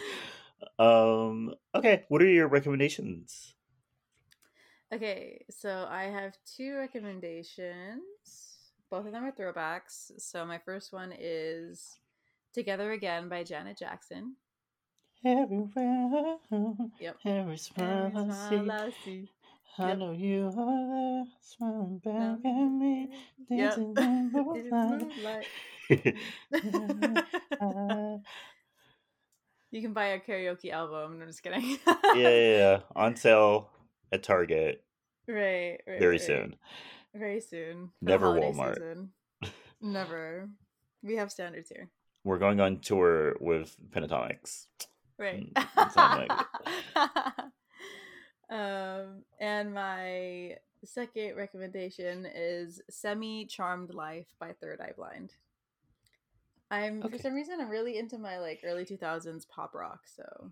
[0.80, 3.56] um okay, what are your recommendations?
[4.94, 8.02] Okay, so I have two recommendations.
[8.90, 10.12] Both of them are throwbacks.
[10.18, 11.98] So my first one is
[12.54, 14.36] Together Again by Janet Jackson.
[15.24, 16.36] Everywhere,
[17.00, 17.18] Yep.
[17.26, 19.30] every smile I see, I see.
[19.80, 19.98] I Yep.
[20.00, 22.46] know you are there, smiling back Yep.
[22.46, 23.10] at me,
[23.50, 23.76] Yep.
[23.76, 25.16] dancing in the It is moonlight.
[25.16, 25.48] moonlight.
[29.72, 31.18] you can buy a karaoke album.
[31.20, 31.78] No, I'm just kidding.
[31.88, 33.70] yeah, yeah, yeah, on sale
[34.12, 34.84] at Target
[35.28, 36.00] Right, right.
[36.00, 36.22] very right.
[36.22, 36.56] soon.
[37.14, 37.90] Very soon.
[38.00, 38.76] for Never Walmart.
[38.76, 39.12] season.
[39.82, 40.50] Never.
[41.04, 41.90] We have standards here.
[42.24, 44.68] We're going on tour with Pentatonix.
[45.18, 45.52] Right.
[45.54, 47.22] Mm,
[48.50, 55.34] um, and my second recommendation is Semi Charmed Life by Third Eye Blind.
[56.70, 57.18] I'm Okay.
[57.18, 60.52] for some reason I'm really into my like early 2000s pop rock, so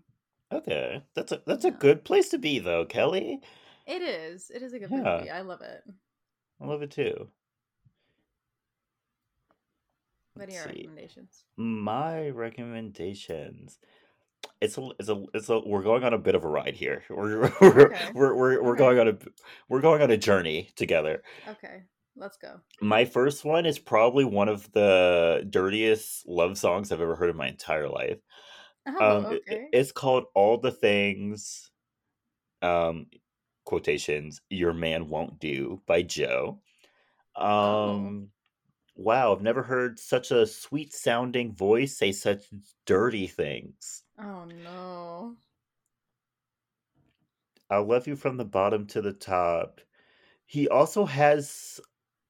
[0.52, 3.40] Okay, that's a that's a good place to be though, Kelly.
[3.86, 4.50] it is.
[4.50, 5.18] It is a good Yeah.
[5.18, 5.30] movie.
[5.30, 5.82] I love it.
[6.60, 7.28] I love it too.
[10.34, 11.44] What are your recommendations?
[11.56, 13.78] My recommendations.
[14.60, 17.02] It's a it's a it's a we're going on a bit of a ride here.
[17.08, 18.10] We're we're Okay.
[18.14, 18.78] we're, we're, we're Okay.
[18.78, 19.18] going on a
[19.68, 21.22] we're going on a journey together.
[21.48, 21.82] Okay,
[22.16, 22.60] let's go.
[22.80, 27.36] My first one is probably one of the dirtiest love songs I've ever heard in
[27.36, 28.18] my entire life.
[28.86, 29.72] Oh, Um, it- okay.
[29.72, 31.70] it's called "All the Things,"
[32.62, 33.10] um,
[33.64, 36.62] quotations "Your Man Won't Do" by Joe.
[37.60, 38.16] Oh.
[38.16, 38.32] Um,
[38.96, 42.46] wow, I've never heard such a sweet sounding voice say such
[42.86, 44.04] dirty things.
[44.18, 45.36] Oh no.
[47.70, 49.80] I'll love you from the bottom to the top.
[50.46, 51.80] He also has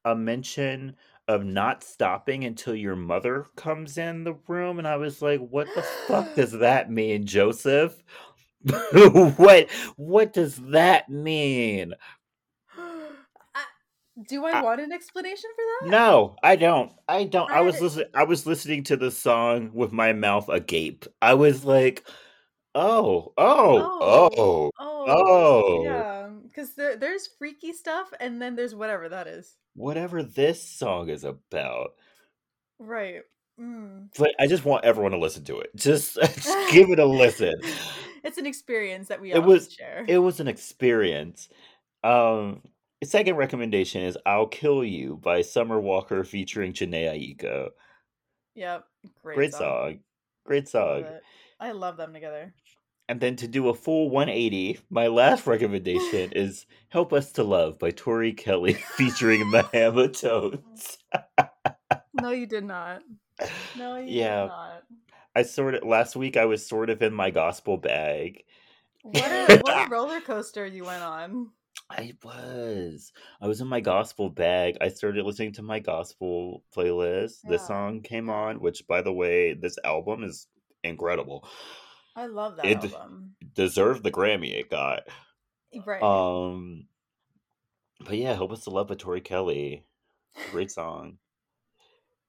[0.05, 0.96] a mention
[1.31, 5.68] of not stopping until your mother comes in the room, and I was like, "What
[5.74, 8.03] the fuck does that mean, Joseph?
[9.37, 11.95] what what does that mean?"
[12.78, 13.64] I,
[14.28, 15.91] do I, I- want an explanation for that?
[15.91, 16.93] No, I don't.
[17.09, 17.51] I don't.
[17.51, 18.07] I I was listening.
[18.14, 21.07] I was listening to the song with my mouth agape.
[21.22, 22.07] I was like,
[22.74, 24.31] "Oh, oh, Oh.
[24.37, 25.05] oh, Oh.
[25.09, 26.19] oh!" Yeah,
[26.55, 29.57] because there, there's freaky stuff, and then there's whatever that is.
[29.74, 31.90] Whatever this song is about.
[32.78, 33.22] Right.
[33.61, 34.09] Mm.
[34.18, 35.70] But I just want everyone to listen to it.
[35.76, 37.55] Just, just give it a listen.
[38.24, 40.05] it's an experience that we It all was- share.
[40.09, 41.48] It was an experience.
[42.03, 42.62] Um,
[43.05, 47.05] second recommendation is "I'll Kill You" by Summer Walker featuring Jhené
[47.38, 47.68] Aiko.
[48.55, 48.84] yep.
[49.22, 50.01] Great, Great song.
[50.46, 51.12] Great Love song.
[51.12, 51.22] it.
[51.61, 52.55] I love them together.
[53.11, 57.76] And then to do a full 180, my last recommendation is "Help Us to Love"
[57.76, 60.98] by Tori Kelly featuring HamilTones.
[62.14, 63.02] No, you did not.
[63.76, 64.42] No, you Yeah.
[64.42, 64.82] did not.
[65.34, 68.44] I sort of last week I was sort of in my gospel bag.
[69.02, 71.48] What a, what a roller coaster you went on.
[71.90, 73.12] I was.
[73.40, 74.76] I was in my gospel bag.
[74.80, 77.42] I started listening to my gospel playlist.
[77.42, 80.46] This song came on, which by the way, this album is
[80.84, 81.48] incredible.
[82.16, 83.36] I love that It- album.
[83.54, 85.02] Deserved the Grammy it got.
[85.84, 86.02] Right.
[86.02, 86.86] Um
[88.00, 89.84] but yeah, Help Us to Love by Tori Kelly.
[90.50, 91.18] Great song.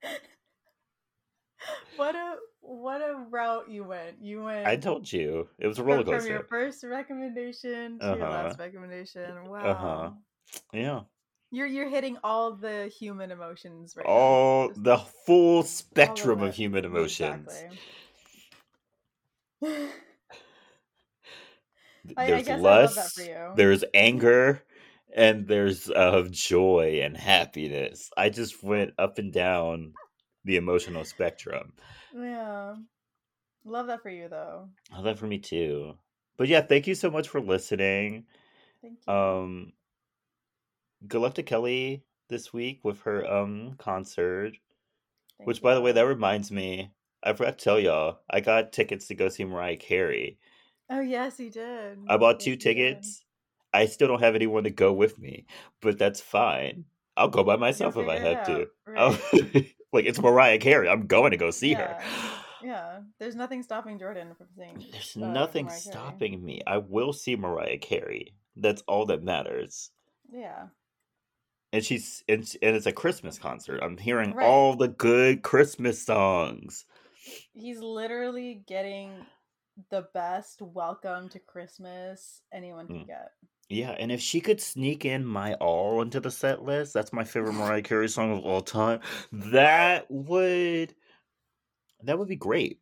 [1.96, 4.18] what a what a route you went.
[4.22, 5.48] You went I told you.
[5.60, 8.30] It was a roller from your first recommendation to your Uh-huh.
[8.48, 9.48] last recommendation.
[9.50, 9.66] Wow.
[9.66, 10.10] Uh-huh.
[10.74, 11.02] Yeah.
[11.52, 14.74] You're you're hitting all the human emotions right All now.
[14.78, 16.56] The full spectrum of it.
[16.56, 17.48] human emotions.
[17.48, 17.78] Exactly.
[22.18, 23.54] I- There's I love that lust, you.
[23.56, 24.64] there's anger,
[25.16, 28.10] and there's uh, joy and happiness.
[28.18, 29.94] I just went up and down
[30.46, 31.74] the emotional spectrum.
[32.16, 32.76] yeah.
[33.64, 34.70] Love that for you though.
[34.92, 35.94] Love that for me too.
[36.38, 38.26] But yeah, thank you so much for listening.
[38.82, 39.14] Thank you.
[39.14, 39.74] Um,
[41.08, 44.54] good luck to Kelley this week with her um concert.
[45.38, 46.92] Thank Which, by the way, that reminds me,
[47.24, 50.38] I forgot to tell y'all, I got tickets to go see Mariah Carey.
[50.90, 52.00] Oh yes, you did.
[52.08, 53.24] I bought two tickets.
[53.74, 55.46] I still don't have anyone to go with me,
[55.82, 56.86] but that's fine.
[57.16, 58.68] I'll go by myself if I have to.
[58.88, 59.22] right.
[59.94, 60.90] like it's Mariah Carey.
[60.90, 61.98] I'm going to go see her.
[62.64, 64.84] Yeah, there's nothing stopping Jordan from seeing.
[64.92, 65.94] There's uh, nothing Mariah Carey.
[65.94, 66.62] stopping me.
[66.68, 68.34] I will see Mariah Carey.
[68.56, 69.92] That's all that matters.
[70.32, 70.68] Yeah,
[71.74, 73.80] And she's and, and it's a Christmas concert.
[73.82, 74.46] I'm hearing Right.
[74.46, 76.86] all the good Christmas songs.
[77.54, 79.26] He's literally getting
[79.90, 83.08] the best welcome to Christmas anyone can Mm.
[83.08, 83.32] get.
[83.70, 87.24] Yeah, and if she could sneak in my all into the set list, that's my
[87.24, 89.00] favorite Mariah Carey song of all time.
[89.32, 90.94] That would
[92.04, 92.80] that would be great.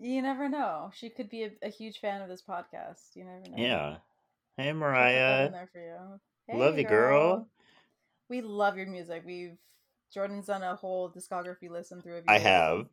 [0.00, 0.90] You never know.
[0.94, 3.14] She could be a, a huge fan of this podcast.
[3.14, 3.56] You never know.
[3.62, 3.96] Yeah.
[4.56, 5.50] Hey She'll put that Mariah.
[5.50, 6.58] there for you.
[6.58, 7.48] Love Hey, you, girl.
[8.30, 9.22] We love your music.
[9.26, 9.58] We've
[10.12, 12.86] Jordan's done a whole discography listen through of I have.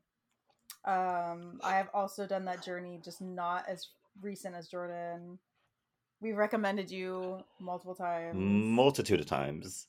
[0.85, 3.87] Um, I have also done that journey, just not as
[4.21, 5.39] recent as Jordan.
[6.21, 8.35] We've recommended you multiple times.
[8.37, 9.87] Multitude of times.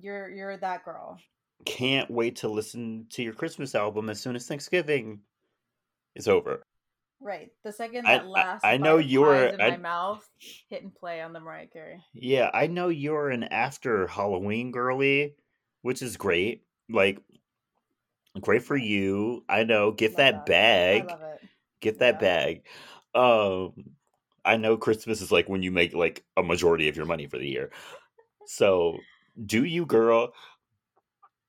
[0.00, 1.18] You're you're that girl.
[1.66, 5.20] Can't wait to listen to your Christmas album as soon as Thanksgiving
[6.14, 6.62] is over.
[7.20, 7.52] Right.
[7.62, 10.28] The second that I- last I know you're- in I- my mouth,
[10.68, 12.02] hit and play on the Mariah Carey.
[12.14, 15.36] Yeah, I know you're an after Halloween girly,
[15.82, 16.64] which is great.
[16.88, 17.20] Like
[18.40, 19.44] great for you.
[19.48, 19.92] I know.
[19.92, 21.04] Get Love that bag.
[21.04, 21.48] I love it.
[21.80, 22.20] Get that Yeah.
[22.20, 22.62] bag.
[23.14, 23.96] Um
[24.44, 27.38] I know Christmas is like when you make like a majority of your money for
[27.38, 27.70] the year.
[28.46, 28.98] So
[29.44, 30.32] do you girl.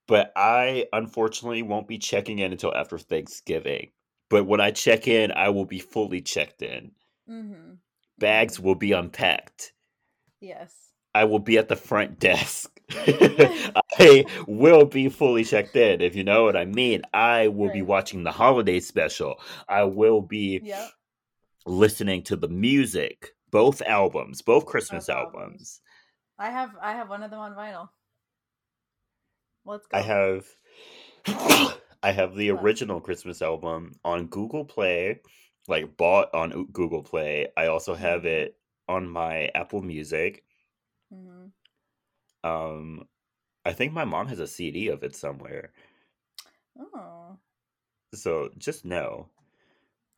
[0.05, 3.91] But I unfortunately won't be checking in until after Thanksgiving.
[4.29, 6.91] But when I check in, I will be fully checked in.
[7.29, 7.75] Mm-hmm.
[8.19, 9.73] Bags will be unpacked.
[10.41, 10.75] Yes.
[11.15, 12.72] I will be at the front desk.
[13.99, 17.01] I will be fully checked in, if you know what I mean.
[17.13, 19.39] I will be watching the holiday special.
[19.67, 20.91] I will be Yep.
[21.65, 25.45] listening to the music, both albums, both Christmas Both albums.
[25.45, 25.81] albums.
[26.39, 27.89] I have I have one of them on vinyl.
[29.65, 29.97] Let's go.
[29.97, 30.45] I have
[32.03, 35.21] I have the original Christmas album on Google Play,
[35.67, 37.47] like bought on Google Play.
[37.57, 38.25] I also have Mhm.
[38.25, 38.57] it
[38.88, 40.43] on my Apple Music.
[41.09, 41.53] hmm
[42.43, 43.07] Um,
[43.65, 45.71] I think my mom has a CD of it somewhere.
[46.79, 47.37] Oh,
[48.13, 49.29] So just know,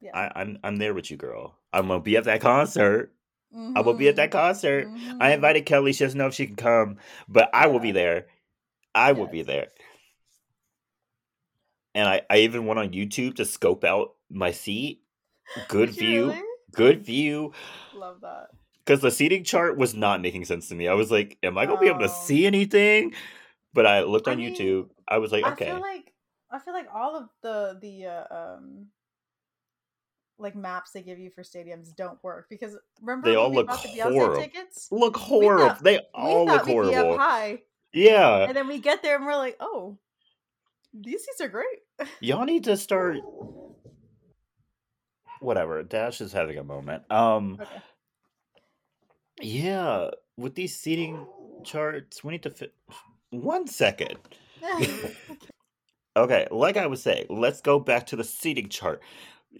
[0.01, 0.11] yeah.
[0.13, 1.55] I, I'm I'm there with you, girl.
[1.71, 3.11] I'm gonna be at that concert.
[3.75, 4.89] I will be at that concert.
[5.19, 5.33] I Mhm.
[5.35, 5.93] invited Kelley.
[5.93, 6.97] She doesn't know if she can come,
[7.29, 8.27] but I will be there.
[8.93, 9.67] I will be there.
[11.93, 15.01] And I, I even went on YouTube to scope out my seat.
[15.69, 16.27] Good view.
[16.29, 16.41] really?
[16.71, 17.53] Good view.
[17.93, 18.47] Love that.
[18.85, 20.87] Because the seating chart was not making sense to me.
[20.87, 22.23] I was like, am I gonna be able to Oh.
[22.25, 23.13] see anything?
[23.73, 24.89] But I looked I on mean, YouTube.
[25.07, 25.65] I was like, okay.
[25.65, 26.13] I feel like
[26.51, 28.25] I feel like all of the the uh,
[28.55, 28.87] um
[30.37, 34.35] like maps they give you for stadiums don't work because remember They all look horrible.
[34.41, 34.89] tickets?
[34.91, 35.69] Look horrible.
[35.69, 37.17] thought They all look we'd up horrible.
[37.17, 37.61] high,
[37.93, 38.43] Yeah.
[38.47, 39.97] and then we get there and we're like, oh,
[40.93, 41.79] these seats are great.
[42.19, 43.17] Y'all need to start
[45.39, 45.81] whatever.
[45.83, 47.09] Dash is having a moment.
[47.11, 47.81] Um Okay.
[49.41, 51.27] Yeah, with these seating
[51.63, 52.75] charts, we need to fit
[53.29, 54.17] one second.
[56.17, 59.01] Okay, like I was saying, let's go back to the seating chart.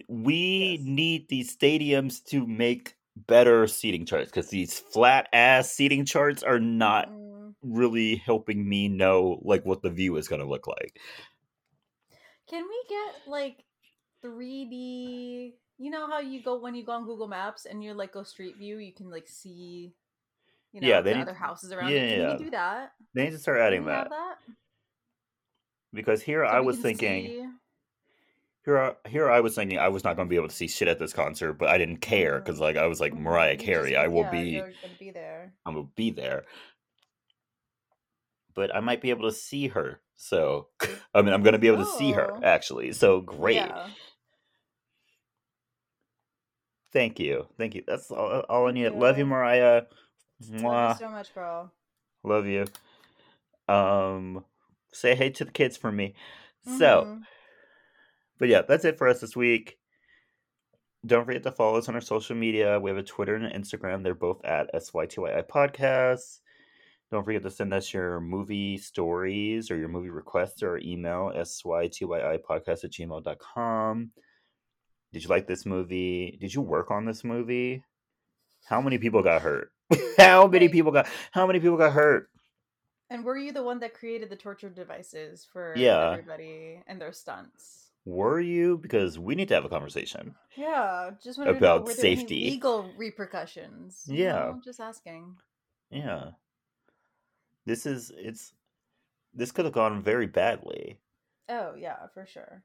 [0.08, 0.82] We Yes.
[0.82, 6.60] need these stadiums to make better seating charts because these flat ass seating charts are
[6.60, 7.54] not Mm.
[7.62, 10.98] really helping me know like what the view is going to look like.
[12.48, 13.64] Can we get like
[14.22, 15.58] 3D?
[15.78, 18.22] You know how you go when you go on Google Maps and you're like go
[18.22, 19.92] street view, you can like see,
[20.72, 22.10] you know, Yeah, they the need- other houses around yeah, it.
[22.16, 22.36] Can yeah.
[22.44, 22.92] do that?
[23.14, 24.38] They need to start adding that that?
[25.92, 27.44] because here So I was thinking see-
[28.64, 30.66] here I- here I was thinking I was not going to be able to see
[30.66, 33.12] shit at this concert, but I didn't care because like I was like.
[33.14, 35.52] Mariah You just Carey, I will yeah, be You're gonna be there.
[35.66, 36.44] I'm gonna be there.
[38.54, 40.00] But I might be able to see her.
[40.16, 40.68] So
[41.14, 42.40] I mean I'm gonna be able to see her Oh.
[42.42, 42.92] actually.
[42.92, 43.56] So great.
[43.56, 43.88] Yeah.
[46.92, 47.46] Thank you.
[47.58, 47.82] Thank you.
[47.86, 48.98] That's all, all I Thank need.
[49.00, 49.26] Love you.
[49.26, 49.82] Mariah.
[50.50, 50.88] Love Mwah.
[50.94, 51.72] you so much, girl.
[52.24, 52.64] Love you.
[53.68, 54.44] Um
[54.92, 56.14] say hey to the kids for me.
[56.78, 57.22] So Mhm.
[58.38, 59.78] but yeah, that's it for us this week.
[61.04, 62.80] Don't forget to follow us on our social media.
[62.80, 64.02] We have a Twitter and an Instagram.
[64.02, 66.40] They're both at SYTYI Podcasts.
[67.12, 72.38] Don't forget to send us your movie stories or your movie requests or email SYTYI
[72.38, 74.10] podcast at gmail.com.
[75.12, 76.36] Did you like this movie?
[76.40, 77.82] Did you work on this movie?
[78.66, 79.70] How many people got hurt?
[80.18, 82.28] how many people got how many people got hurt?
[83.08, 86.10] And were you the one that created the torture devices for Yeah.
[86.10, 87.90] everybody and their stunts?
[88.04, 88.78] Were you?
[88.78, 90.34] Because we need to have a conversation.
[90.56, 92.44] Yeah, just About know were there any safety.
[92.50, 94.02] legal repercussions?
[94.06, 94.32] Yeah.
[94.32, 95.36] know, just asking.
[95.90, 96.30] Yeah.
[97.64, 98.52] This is it's
[99.34, 100.98] this could have gone very badly.
[101.48, 102.62] Oh yeah, for sure.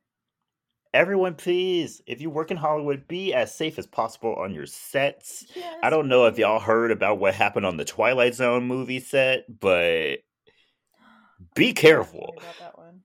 [0.94, 5.46] Everyone, please, if you work in Hollywood, be as safe as possible on your sets.
[5.56, 9.00] Yes, I don't know if y'all heard about what happened on the Twilight Zone movie
[9.00, 10.18] set, but
[11.56, 12.20] be You're gonna have to tell careful.
[12.34, 13.02] me about that one.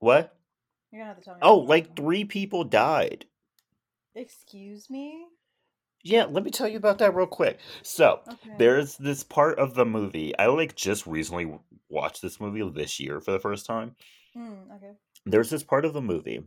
[0.00, 0.36] What?
[0.92, 1.40] You're gonna have to tell me.
[1.42, 1.96] Oh, like one.
[1.96, 3.24] three people died.
[4.14, 5.24] Excuse me.
[6.02, 7.58] Yeah, let me tell you about that real quick.
[7.82, 8.52] So, Okay.
[8.58, 10.36] there's this part of the movie.
[10.38, 11.50] I like just recently
[11.88, 13.96] watched this movie this year for the first time.
[14.36, 14.92] Mm, okay.
[15.24, 16.44] there's this part of the movie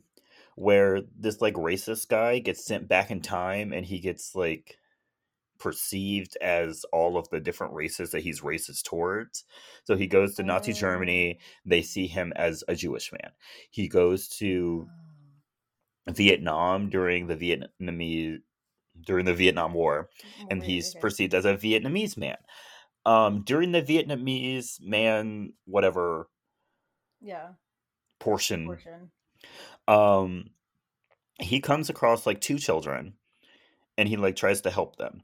[0.60, 4.78] where this like racist guy gets sent back in time and he gets like
[5.58, 9.46] perceived as all of the different races that he's racist towards.
[9.86, 10.76] So he goes to Nazi Oh.
[10.76, 13.32] Germany, they see him as a Jewish man.
[13.72, 14.86] He goes to
[16.10, 18.40] Vietnam during the Vietnamese
[19.06, 20.10] during the Vietnam War
[20.50, 22.36] and he's perceived as a Vietnamese man.
[23.06, 26.28] Um during the Vietnamese man whatever
[27.22, 27.52] yeah
[28.20, 29.12] portion portion.
[29.90, 30.46] Um
[31.40, 33.14] he comes across like two children
[33.98, 35.24] and he like tries to help them.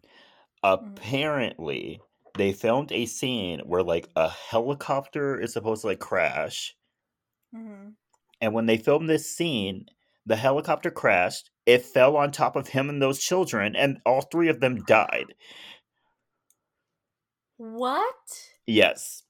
[0.64, 2.02] Apparently
[2.38, 6.76] they filmed a scene where like a helicopter is supposed to like crash
[7.54, 7.90] hmm
[8.42, 9.86] and when they filmed this scene
[10.26, 14.50] the helicopter crashed it fell on top of him and those children and all three
[14.50, 15.34] of them died.
[17.58, 18.50] What?
[18.68, 19.24] yes.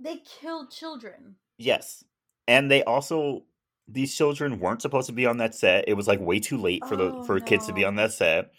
[0.00, 1.36] They killed children.
[1.56, 2.04] yes
[2.48, 3.44] and they also
[3.88, 6.86] these children weren't supposed to be on that set it was like way too late
[6.86, 8.50] for the Oh, for kids to be on that set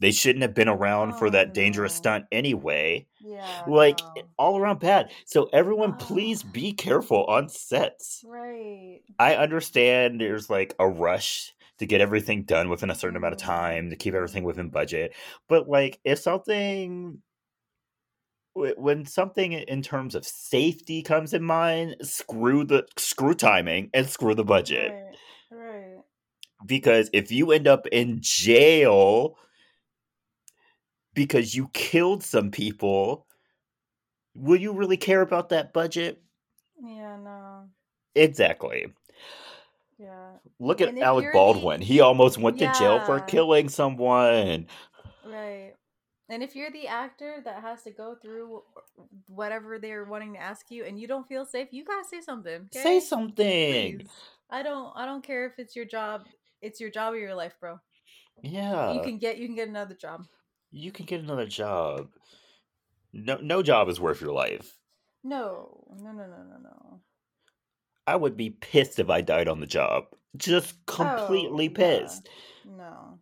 [0.00, 3.66] they shouldn't have been around for Oh, that dangerous stunt anyway Yeah.
[3.66, 4.28] like no.
[4.38, 5.96] all around bad so everyone Oh.
[5.96, 9.02] please be careful on sets Right.
[9.18, 13.38] i understand there's like a rush to get everything done within a certain amount of
[13.38, 13.40] Mhm.
[13.40, 15.14] time to keep everything within budget
[15.48, 17.20] but like if something
[18.54, 24.34] when something in terms of safety comes in mind screw the screw timing and screw
[24.34, 24.92] the budget
[25.50, 25.60] Right.
[25.60, 25.96] Right.
[26.64, 29.36] because if you end up in jail
[31.14, 33.26] because you killed some people
[34.36, 36.20] will you really care about that budget?
[36.82, 37.68] Yeah, no.
[38.16, 38.86] Exactly.
[39.96, 40.32] Yeah.
[40.58, 41.80] Look at Alec the- Baldwin.
[41.80, 44.66] He almost went to jail for killing someone.
[45.24, 45.74] Right.
[46.30, 48.62] And if you're the actor that has to go through
[49.28, 52.68] whatever they're wanting to ask you and you don't feel safe, you gotta say something.
[52.72, 53.98] Say something.
[53.98, 54.08] Please.
[54.50, 56.22] I don't I don't care if it's your job.
[56.62, 57.78] It's your job or your life, bro.
[58.42, 58.92] Yeah.
[58.94, 60.24] you can get you can get another job.
[60.70, 62.08] you can get another job.
[63.12, 64.78] No no job is worth your life.
[65.22, 65.84] No.
[65.98, 67.00] No, no, no, no, no.
[68.06, 70.04] I would be pissed if I died on the job.
[70.36, 72.00] Just oh, completely Oh, yeah.
[72.00, 72.28] pissed.
[72.64, 73.18] No.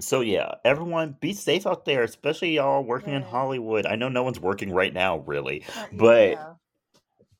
[0.00, 3.84] So yeah, everyone be safe out there, especially y'all working in Hollywood.
[3.86, 5.64] I know no one's working right now, really.
[5.92, 6.52] But- yeah.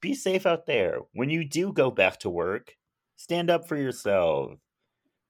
[0.01, 1.01] Be safe out there.
[1.13, 2.77] When you do go back to work,
[3.17, 4.53] stand up for yourself.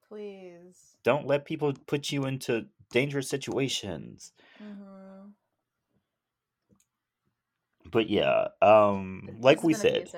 [0.06, 0.96] please.
[1.04, 4.32] Don't let people put you into dangerous situations.
[4.62, 5.28] Mm-hmm.
[7.90, 10.10] But yeah, um like we said,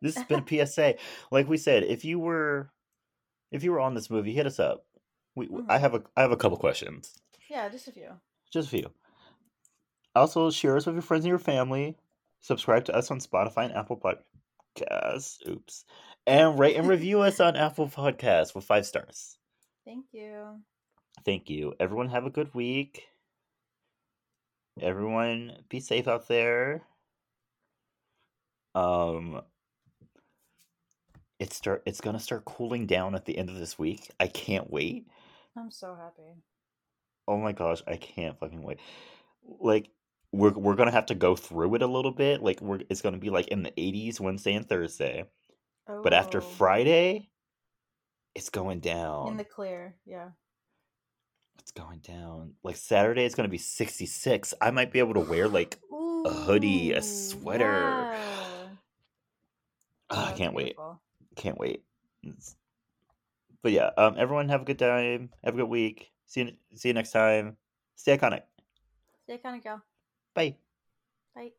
[0.00, 0.94] this has been a PSA.
[1.30, 2.70] Like we said, if you were
[3.50, 4.86] if you were on this movie, hit us up.
[5.34, 5.80] We I Mhm.
[5.80, 7.20] have a I have a couple questions.
[7.48, 8.20] Yeah, just a few.
[8.52, 8.92] Just a few.
[10.14, 11.96] Also, share us with your friends and your family.
[12.40, 15.46] Subscribe to us on Spotify and Apple Podcasts.
[15.48, 15.84] Oops.
[16.26, 19.38] And rate and review us on Apple Podcasts with five stars.
[19.84, 20.62] Thank you.
[21.24, 21.74] Thank you.
[21.80, 23.06] Everyone have a good week.
[24.80, 26.82] Everyone be safe out there.
[28.74, 29.42] Um
[31.40, 34.10] it's start it's gonna start cooling down at the end of this week.
[34.20, 35.06] I can't wait.
[35.58, 36.34] I'm so happy.
[37.26, 38.78] Oh my gosh, I can't fucking wait.
[39.60, 39.90] Like
[40.32, 42.42] we're we're gonna have to go through it a little bit.
[42.42, 45.24] Like we're it's gonna be like in the 80s Wednesday and Thursday.
[45.86, 47.30] But after Oh, Friday,
[48.34, 49.28] it's going down.
[49.28, 50.28] in the clear, yeah.
[51.60, 52.54] It's going down.
[52.62, 54.54] Like Saturday, it's gonna be 66.
[54.60, 57.64] I might be able to wear like a hoodie, a sweater.
[57.64, 58.66] yeah.
[60.10, 60.76] Ah, I can't wait.
[61.36, 61.82] Can't wait.
[62.22, 62.54] It's-
[63.62, 65.30] But yeah, um, everyone have a good time.
[65.44, 66.12] Have a good week.
[66.26, 66.52] See you.
[66.74, 67.56] See you next time.
[67.96, 68.42] Stay iconic.
[69.24, 69.82] Stay iconic, girl.
[70.34, 70.56] Bye.
[71.34, 71.52] Bye.